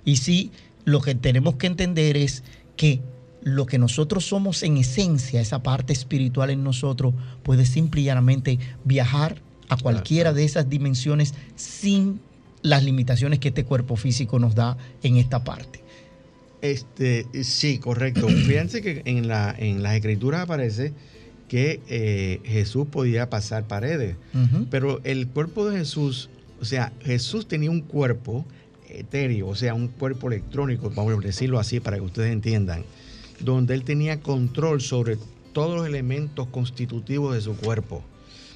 [0.05, 0.51] Y sí,
[0.85, 2.43] lo que tenemos que entender es
[2.75, 3.01] que
[3.43, 7.13] lo que nosotros somos en esencia, esa parte espiritual en nosotros,
[7.43, 12.19] puede simple y llanamente viajar a cualquiera de esas dimensiones sin
[12.61, 15.81] las limitaciones que este cuerpo físico nos da en esta parte.
[16.61, 18.27] Este, sí, correcto.
[18.47, 20.93] Fíjense que en la, en las escrituras aparece
[21.47, 24.15] que eh, Jesús podía pasar paredes,
[24.69, 26.29] pero el cuerpo de Jesús,
[26.61, 28.45] o sea, Jesús tenía un cuerpo
[28.87, 32.83] etéreo, o sea, un cuerpo electrónico, vamos a decirlo así para que ustedes entiendan
[33.43, 35.17] donde él tenía control sobre
[35.53, 38.03] todos los elementos constitutivos de su cuerpo.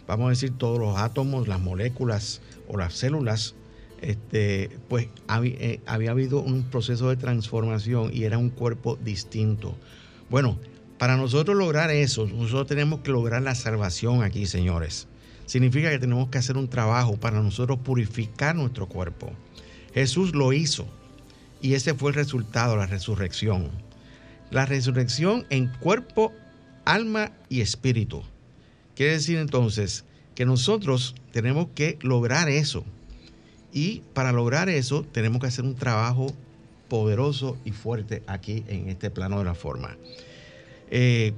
[0.07, 3.55] Vamos a decir todos los átomos, las moléculas o las células.
[4.01, 5.07] Este, pues
[5.43, 9.75] eh, había, habido un proceso de transformación y era un cuerpo distinto.
[10.29, 10.59] Bueno,
[10.99, 15.07] para nosotros lograr eso, nosotros tenemos que lograr la salvación aquí, señores.
[15.45, 19.31] Significa que tenemos que hacer un trabajo para nosotros purificar nuestro cuerpo.
[19.93, 20.85] Jesús lo hizo
[21.61, 23.84] y ese fue el resultado, la resurrección
[24.51, 26.33] la resurrección en cuerpo,
[26.85, 28.23] alma y espíritu.
[28.95, 32.83] Quiere decir entonces que nosotros tenemos que lograr eso.
[33.73, 36.27] Y para lograr eso tenemos que hacer un trabajo
[36.87, 39.97] poderoso y fuerte aquí en este plano de la forma.
[40.89, 41.33] Eh,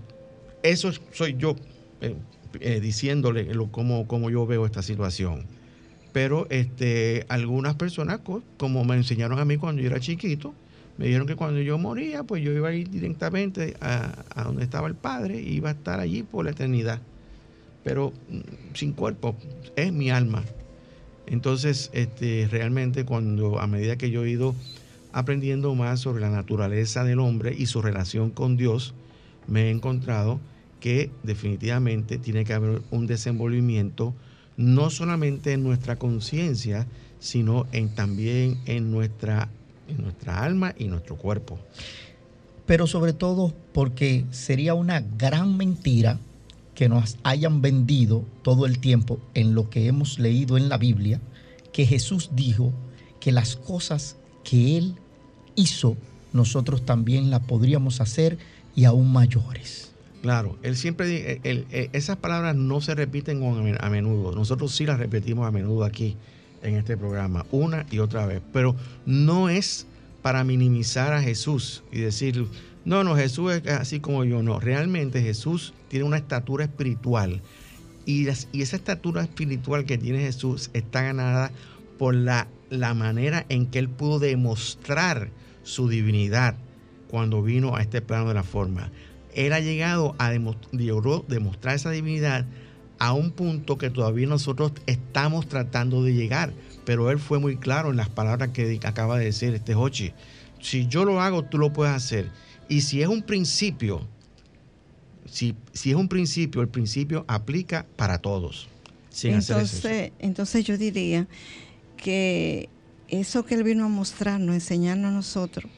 [0.62, 1.56] eso soy yo
[2.02, 2.16] eh,
[2.60, 5.46] eh, diciéndole cómo, yo veo esta situación.
[6.14, 8.20] Pero este, algunas personas,
[8.58, 10.54] como me enseñaron a mí cuando yo era chiquito,
[10.98, 14.88] me dijeron que cuando yo moría, pues yo iba a ir directamente a, donde estaba
[14.88, 17.02] el Padre y iba a estar allí por la eternidad.
[17.84, 19.36] Pero mm, sin cuerpo,
[19.76, 20.44] es mi alma.
[21.28, 24.56] Entonces, este, realmente cuando a medida que yo he ido
[25.12, 28.94] aprendiendo más sobre la naturaleza del hombre y su relación con Dios,
[29.48, 30.40] me he encontrado
[30.80, 34.14] que definitivamente tiene que haber un desenvolvimiento
[34.58, 36.88] no solamente en nuestra conciencia,
[37.20, 39.50] sino también en nuestra,
[39.88, 41.60] en nuestra alma y nuestro cuerpo.
[42.66, 46.20] Pero sobre todo porque sería una gran mentira
[46.76, 51.20] que nos hayan vendido todo el tiempo en lo que hemos leído en la Biblia,
[51.72, 52.72] que Jesús dijo
[53.20, 54.96] que las cosas que Él
[55.56, 55.98] hizo,
[56.34, 58.38] nosotros también las podríamos hacer
[58.76, 59.92] y aún mayores.
[60.22, 63.42] Claro, él siempre, eh, esas palabras no se repiten
[63.80, 64.34] a menudo.
[64.34, 66.18] Nosotros sí las repetimos a menudo aquí
[66.64, 68.42] en este programa, una y otra vez.
[68.54, 69.88] Pero no es
[70.22, 72.48] para minimizar a Jesús y decir,
[72.86, 74.44] no, no, Jesús es así como yo.
[74.44, 77.42] No, realmente Jesús tiene una estatura espiritual.
[78.06, 81.52] Y, y esa estatura espiritual que tiene Jesús está ganada
[81.98, 85.30] por la, la manera en que él pudo demostrar
[85.64, 86.56] su divinidad
[87.10, 88.92] cuando vino a este plano de la forma
[89.38, 92.46] él ha llegado a demostrar esa divinidad
[93.00, 96.54] a un punto que todavía nosotros estamos tratando de llegar.
[96.86, 100.14] Pero él fue muy claro en las palabras que acaba de decir este Hochi.
[100.62, 102.30] Si yo lo hago, tú lo puedes hacer.
[102.70, 104.02] Y si es un principio,
[105.26, 108.68] si, si es un principio, el principio aplica para todos.
[109.24, 111.28] entonces, entonces yo diría
[111.98, 112.70] que
[113.08, 115.72] eso que él vino a mostrarnos, enseñarnos a nosotros,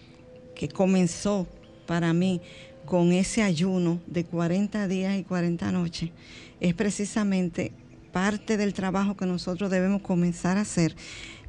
[0.55, 1.47] que comenzó
[1.85, 2.41] para mí
[2.89, 6.09] con ese ayuno de 40 días y 40 noches
[6.59, 7.71] es precisamente
[8.11, 10.95] parte del trabajo que nosotros debemos comenzar a hacer.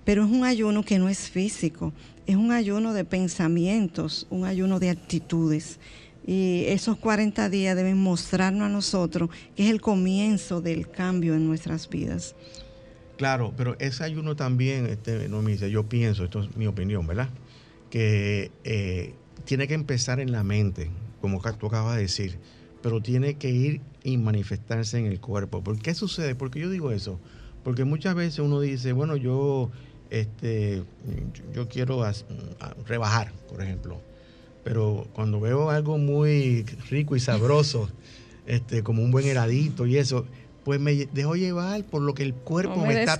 [0.04, 1.94] Pero es un ayuno que no es físico,
[2.26, 5.78] es un ayuno de pensamientos, un ayuno de actitudes.
[6.26, 11.46] Y esos 40 días deben mostrarnos a nosotros que es el comienzo del cambio en
[11.46, 12.34] nuestras vidas.
[13.16, 17.06] Claro, pero ese ayuno también, este, no me dice, yo pienso, esto es mi opinión,
[17.06, 17.30] ¿verdad?
[17.88, 19.14] Que eh,
[19.46, 20.90] tiene que empezar en la mente
[21.20, 22.38] como tú acabas de decir,
[22.82, 25.62] pero tiene que ir y manifestarse en el cuerpo.
[25.62, 26.34] ¿Por qué sucede?
[26.34, 27.20] Porque yo digo eso.
[27.62, 29.70] Porque muchas veces uno dice, bueno, yo,
[30.08, 30.82] este,
[31.54, 32.02] yo quiero
[32.86, 34.00] rebajar, por ejemplo.
[34.64, 37.90] Pero cuando veo algo muy rico y sabroso,
[38.46, 40.26] este, como un buen heladito y eso,
[40.64, 43.18] pues me dejo llevar por lo que el cuerpo me, está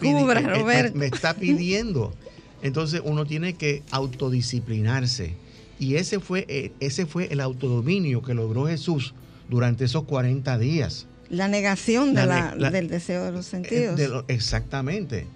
[0.95, 2.15] me está pidiendo.
[2.63, 5.35] Entonces uno tiene que autodisciplinarse
[5.81, 9.15] y ese fue, eh, ese fue el autodominio que logró Jesús
[9.49, 11.07] durante esos 40 días.
[11.31, 14.25] La negación del deseo de los eh, sentidos.
[14.29, 15.27] exactamente.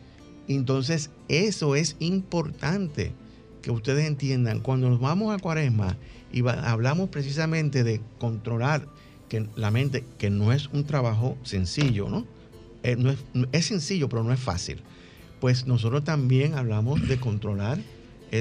[0.46, 3.12] Entonces, eso es importante
[3.62, 4.60] que ustedes entiendan.
[4.60, 5.96] Cuando nos vamos a Cuaresma
[6.30, 8.86] y hablamos precisamente de controlar
[9.30, 12.26] que la mente, que no es un trabajo sencillo, ¿no?
[12.82, 13.18] Eh, no es,
[13.52, 14.82] es sencillo, pero no es fácil.
[15.40, 17.78] Pues nosotros también hablamos de controlar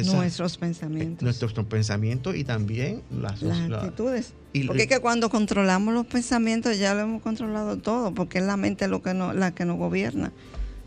[0.01, 1.23] nuestros pensamientos.
[1.23, 4.33] Nuestros pensamientos y también las, actitudes.
[4.67, 8.57] porque es que cuando controlamos los pensamientos ya lo hemos controlado todo, porque es la
[8.57, 10.31] mente lo que no, la que nos gobierna.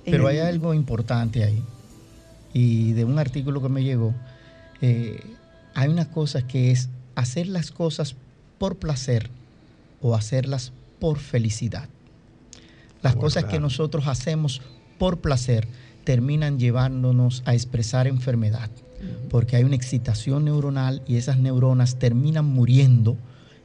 [0.04, 1.62] Pero hay algo importante ahí.
[2.52, 4.14] Y de un artículo que me llegó,
[4.80, 5.20] eh,
[5.74, 8.14] hay unas cosas que es hacer las cosas
[8.58, 9.30] por placer
[10.00, 11.88] o hacerlas por felicidad.
[13.02, 14.62] Las cosas que nosotros hacemos
[14.98, 15.68] por placer
[16.04, 18.70] terminan llevándonos a expresar enfermedad
[19.30, 23.16] porque hay una excitación neuronal y esas neuronas terminan muriendo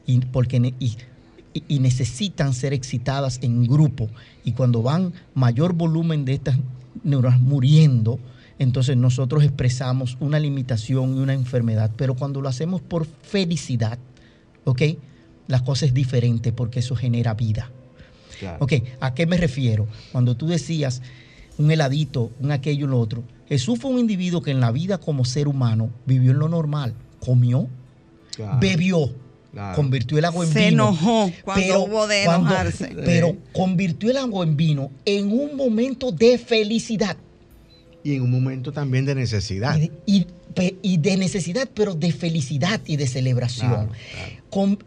[0.06, 4.08] y, porque, y, necesitan ser excitadas en grupo.
[4.44, 6.56] Y cuando van mayor volumen de estas
[7.04, 8.18] neuronas muriendo,
[8.58, 11.90] entonces nosotros expresamos una limitación y una enfermedad.
[11.96, 13.98] Pero cuando lo hacemos por felicidad,
[14.64, 14.82] ¿ok?
[15.48, 17.70] La cosa es diferente porque eso genera vida.
[18.58, 19.86] Ok, ¿a qué me refiero?
[20.10, 21.00] Cuando tú decías
[21.62, 24.98] un heladito, un aquello y lo otro, Jesús fue un individuo que en la vida
[24.98, 27.68] como ser humano vivió en lo normal, comió,
[28.60, 29.12] bebió,
[29.74, 30.62] convirtió el agua en vino.
[30.62, 32.96] Se enojó cuando hubo de enojarse.
[33.04, 37.16] Pero convirtió el agua en vino en un momento de felicidad.
[38.04, 39.78] Y en un momento también de necesidad.
[40.06, 40.26] Y,
[40.98, 43.90] de necesidad, pero de felicidad y de celebración.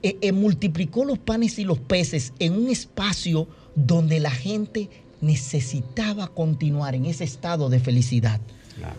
[0.04, 4.90] Eh, eh, multiplicó los panes y los peces en un espacio donde la gente
[5.26, 8.40] necesitaba continuar en ese estado de felicidad,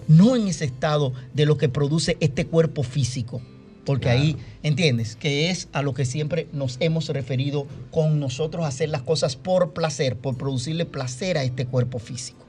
[0.08, 3.40] no en ese estado de lo que produce este cuerpo físico.
[3.84, 5.14] Porque ahí, ¿entiendes?
[5.14, 9.74] Que es a lo que siempre nos hemos referido con nosotros hacer las cosas por
[9.74, 12.44] placer, por producirle placer a este cuerpo físico.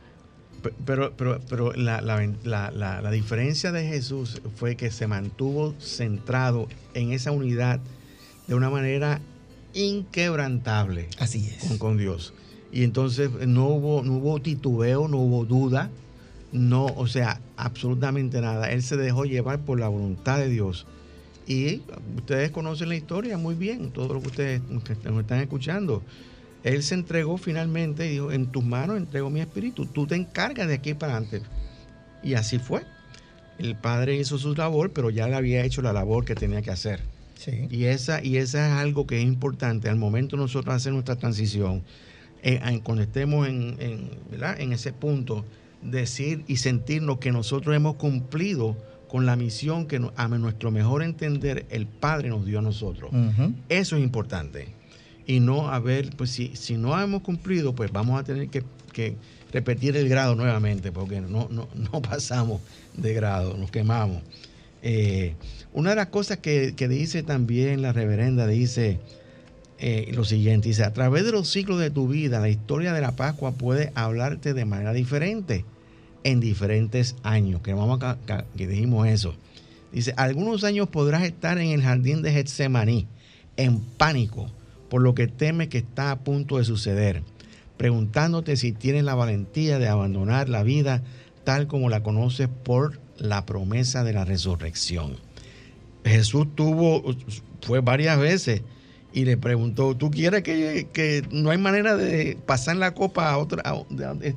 [0.83, 7.31] Pero, pero, pero la, la, diferencia de Jesús fue que se mantuvo centrado en esa
[7.31, 7.79] unidad
[8.47, 9.21] de una manera
[9.75, 11.07] inquebrantable.
[11.19, 11.77] Así es.
[11.77, 12.33] con Dios.
[12.71, 15.89] Y entonces no hubo, no hubo titubeo, no hubo duda,
[16.51, 18.71] no, o sea, absolutamente nada.
[18.71, 20.85] Él se dejó llevar por la voluntad de Dios.
[21.47, 21.81] Y
[22.17, 26.03] ustedes conocen la historia muy bien, todo lo que ustedes nos están escuchando.
[26.63, 30.67] Él se entregó finalmente y dijo, en tus manos entrego mi espíritu, tú te encargas
[30.67, 31.41] de aquí para adelante.
[32.23, 32.83] Y así fue.
[33.57, 36.71] El padre hizo su labor, pero ya le había hecho la labor que tenía que
[36.71, 36.99] hacer.
[37.69, 41.83] Y, esa, y esa es algo que es importante al momento nosotros hacer nuestra transición.
[42.49, 45.43] Eh, cuando estemos en, en ese punto,
[45.81, 48.77] decir y sentirnos que nosotros hemos cumplido
[49.07, 53.11] con la misión que a nuestro mejor entender el Padre nos dio a nosotros.
[53.69, 54.69] Eso es importante.
[55.25, 58.63] Y no haber, pues si, si no hemos cumplido, pues vamos a tener que,
[59.51, 62.61] repetir el grado nuevamente, porque no, no, no, pasamos
[62.95, 64.21] de grado, nos quemamos.
[64.81, 65.35] Eh,
[65.73, 68.99] una de las cosas que, dice también la reverenda, dice
[69.79, 73.01] eh, lo siguiente, dice, a través de los ciclos de tu vida, la historia de
[73.01, 75.65] la Pascua puede hablarte de manera diferente
[76.23, 78.17] en diferentes años, que, vamos a,
[78.55, 79.35] que dijimos eso.
[79.91, 83.07] Dice, algunos años podrás estar en el jardín de Getsemaní,
[83.55, 84.49] en pánico,
[84.89, 87.21] por lo que temes que está a punto de suceder,
[87.77, 91.03] preguntándote si tienes la valentía de abandonar la vida
[91.43, 95.17] tal como la conoces por la promesa de la resurrección.
[96.03, 97.15] Jesús tuvo,
[97.61, 98.63] fue varias veces
[99.17, 103.63] y le preguntó, ¿tú quieres que, no hay manera de pasar la copa a otra,
[103.89, 104.35] de,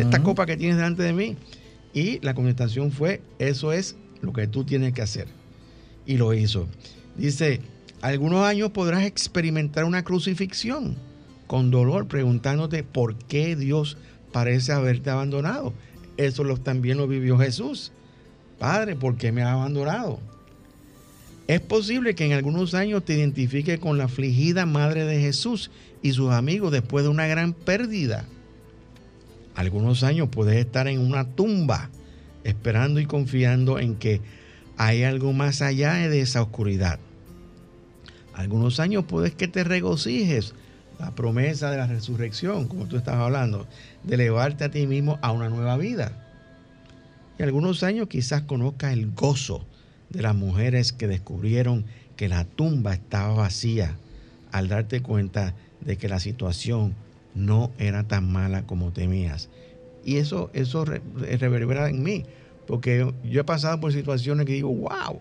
[0.00, 1.36] esta copa que tienes delante de mí?
[1.94, 5.28] Y la contestación fue, eso es lo que tú tienes que hacer.
[6.04, 6.66] Y lo hizo.
[7.16, 7.60] Dice,
[8.00, 10.96] algunos años podrás experimentar una crucifixión
[11.46, 13.98] con dolor, preguntándote por qué Dios
[14.32, 15.74] parece haberte abandonado.
[16.16, 17.92] Eso también lo vivió Jesús.
[18.58, 20.18] Padre, ¿por qué me has abandonado?
[21.48, 25.70] Es posible que en algunos años te identifiques con la afligida madre de Jesús
[26.00, 28.24] y sus amigos después de una gran pérdida.
[29.54, 31.90] Algunos años puedes estar en una tumba
[32.44, 34.20] esperando y confiando en que
[34.76, 36.98] hay algo más allá de esa oscuridad.
[38.34, 40.54] Algunos años puedes que te regocijes
[40.98, 43.66] la promesa de la resurrección, como tú estabas hablando,
[44.04, 46.12] de elevarte a ti mismo a una nueva vida.
[47.38, 49.66] Y algunos años quizás conozcas el gozo
[50.12, 51.84] de las mujeres que descubrieron
[52.16, 53.96] que la tumba estaba vacía
[54.52, 56.94] al darte cuenta de que la situación
[57.34, 59.48] no era tan mala como temías.
[60.04, 62.24] Y eso, eso reverbera en mí,
[62.66, 65.20] porque yo he pasado por situaciones que digo, wow,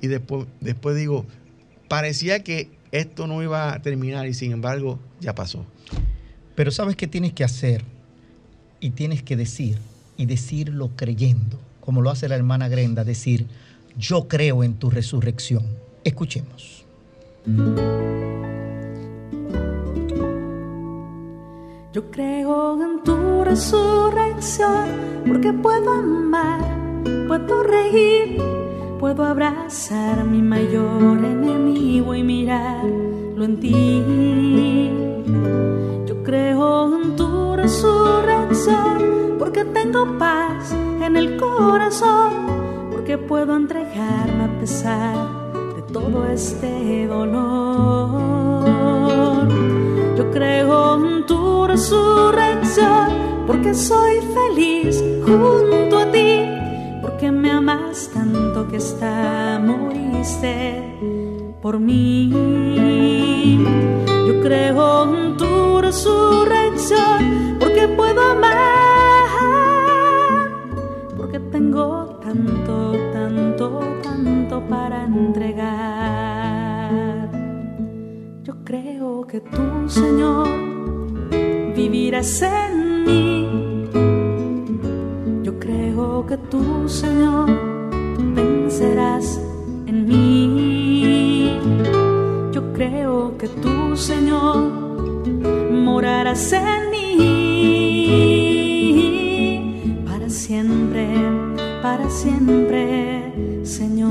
[0.00, 1.26] y después, después digo,
[1.88, 5.66] parecía que esto no iba a terminar y sin embargo ya pasó.
[6.54, 7.84] Pero sabes qué tienes que hacer
[8.80, 9.78] y tienes que decir
[10.16, 13.46] y decirlo creyendo, como lo hace la hermana Grenda, decir,
[13.98, 15.64] yo creo en tu resurrección.
[16.04, 16.84] Escuchemos.
[21.92, 24.86] Yo creo en tu resurrección
[25.26, 26.60] porque puedo amar,
[27.26, 28.40] puedo reír,
[29.00, 34.02] puedo abrazar a mi mayor enemigo y mirarlo en ti.
[36.06, 42.57] Yo creo en tu resurrección porque tengo paz en el corazón
[43.08, 45.16] que puedo entregarme a pesar
[45.76, 48.18] de todo este dolor.
[50.14, 53.08] Yo creo en tu resurrección
[53.46, 56.44] porque soy feliz junto a ti,
[57.00, 60.94] porque me amas tanto que hasta moriste
[61.62, 62.28] por mí.
[64.26, 68.87] Yo creo en tu resurrección porque puedo amar,
[74.68, 75.70] para entregar.
[78.42, 80.48] Yo creo que tú, Señor,
[81.74, 83.48] vivirás en mí.
[85.42, 87.50] Yo creo que tú, Señor,
[88.34, 89.40] vencerás
[89.86, 91.58] en mí.
[92.52, 94.70] Yo creo que tú, Señor,
[95.72, 96.98] morarás en mí
[100.06, 101.37] para siempre
[101.88, 103.32] para siempre,
[103.62, 104.08] Señor.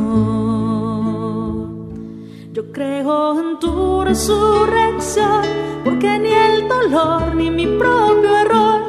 [2.51, 5.43] Yo creo en tu resurrección,
[5.83, 8.81] porque ni el dolor ni mi propio error,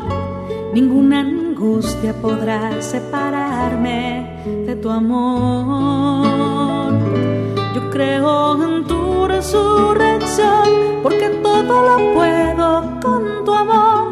[0.73, 6.27] ninguna angustia podrá separarme de tu amor.
[7.75, 8.33] Yo creo
[8.65, 10.65] en tu resurrección,
[11.03, 12.67] porque todo lo puedo
[13.05, 14.05] con tu amor,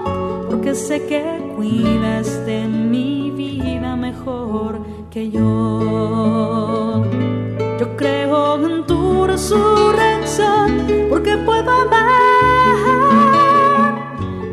[0.50, 1.22] porque sé que
[1.56, 2.58] cuidas de
[2.90, 3.15] vida
[4.10, 4.72] mejor
[5.10, 7.02] que yo.
[7.80, 13.14] Yo creo en tu resurrección porque puedo amar,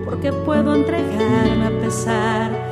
[0.05, 2.62] porque puedo entregarme a pesar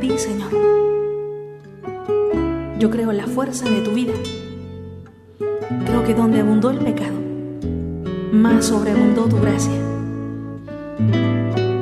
[0.00, 0.50] ti, Señor.
[2.78, 4.12] Yo creo en la fuerza de tu vida.
[5.86, 7.14] Creo que donde abundó el pecado,
[8.32, 9.72] más sobreabundó tu gracia.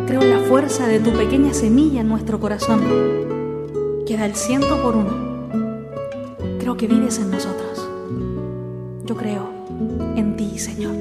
[0.07, 2.81] Creo en la fuerza de tu pequeña semilla en nuestro corazón,
[4.07, 5.49] que da el ciento por uno.
[6.61, 7.89] Creo que vives en nosotros.
[9.05, 9.49] Yo creo
[10.15, 10.95] en ti, Señor.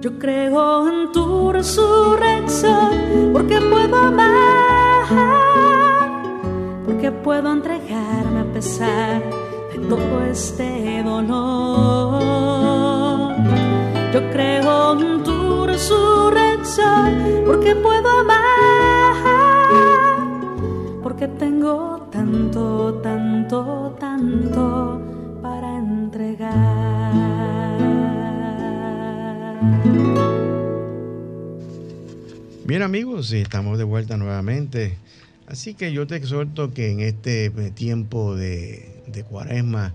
[0.00, 3.05] Yo creo en tu resurrección
[3.36, 5.04] porque puedo amar,
[6.86, 9.22] porque puedo entregarme a pesar
[9.72, 12.22] de todo este dolor.
[14.14, 19.16] Yo creo en tu resurrección porque puedo amar,
[21.02, 24.98] porque tengo tanto, tanto, tanto
[25.42, 27.16] para entregar.
[32.66, 34.98] Bien amigos, estamos de vuelta nuevamente.
[35.46, 39.94] Así que yo te exhorto que en este tiempo de, cuaresma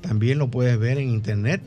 [0.00, 1.60] También lo puedes ver en internet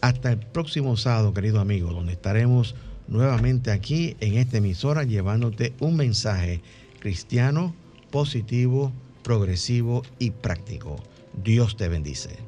[0.00, 2.74] Hasta el próximo sábado, querido amigo, donde estaremos
[3.08, 6.60] nuevamente aquí en esta emisora llevándote un mensaje
[7.00, 7.74] cristiano,
[8.10, 8.92] positivo,
[9.22, 10.96] progresivo y práctico.
[11.42, 12.47] Dios te bendice.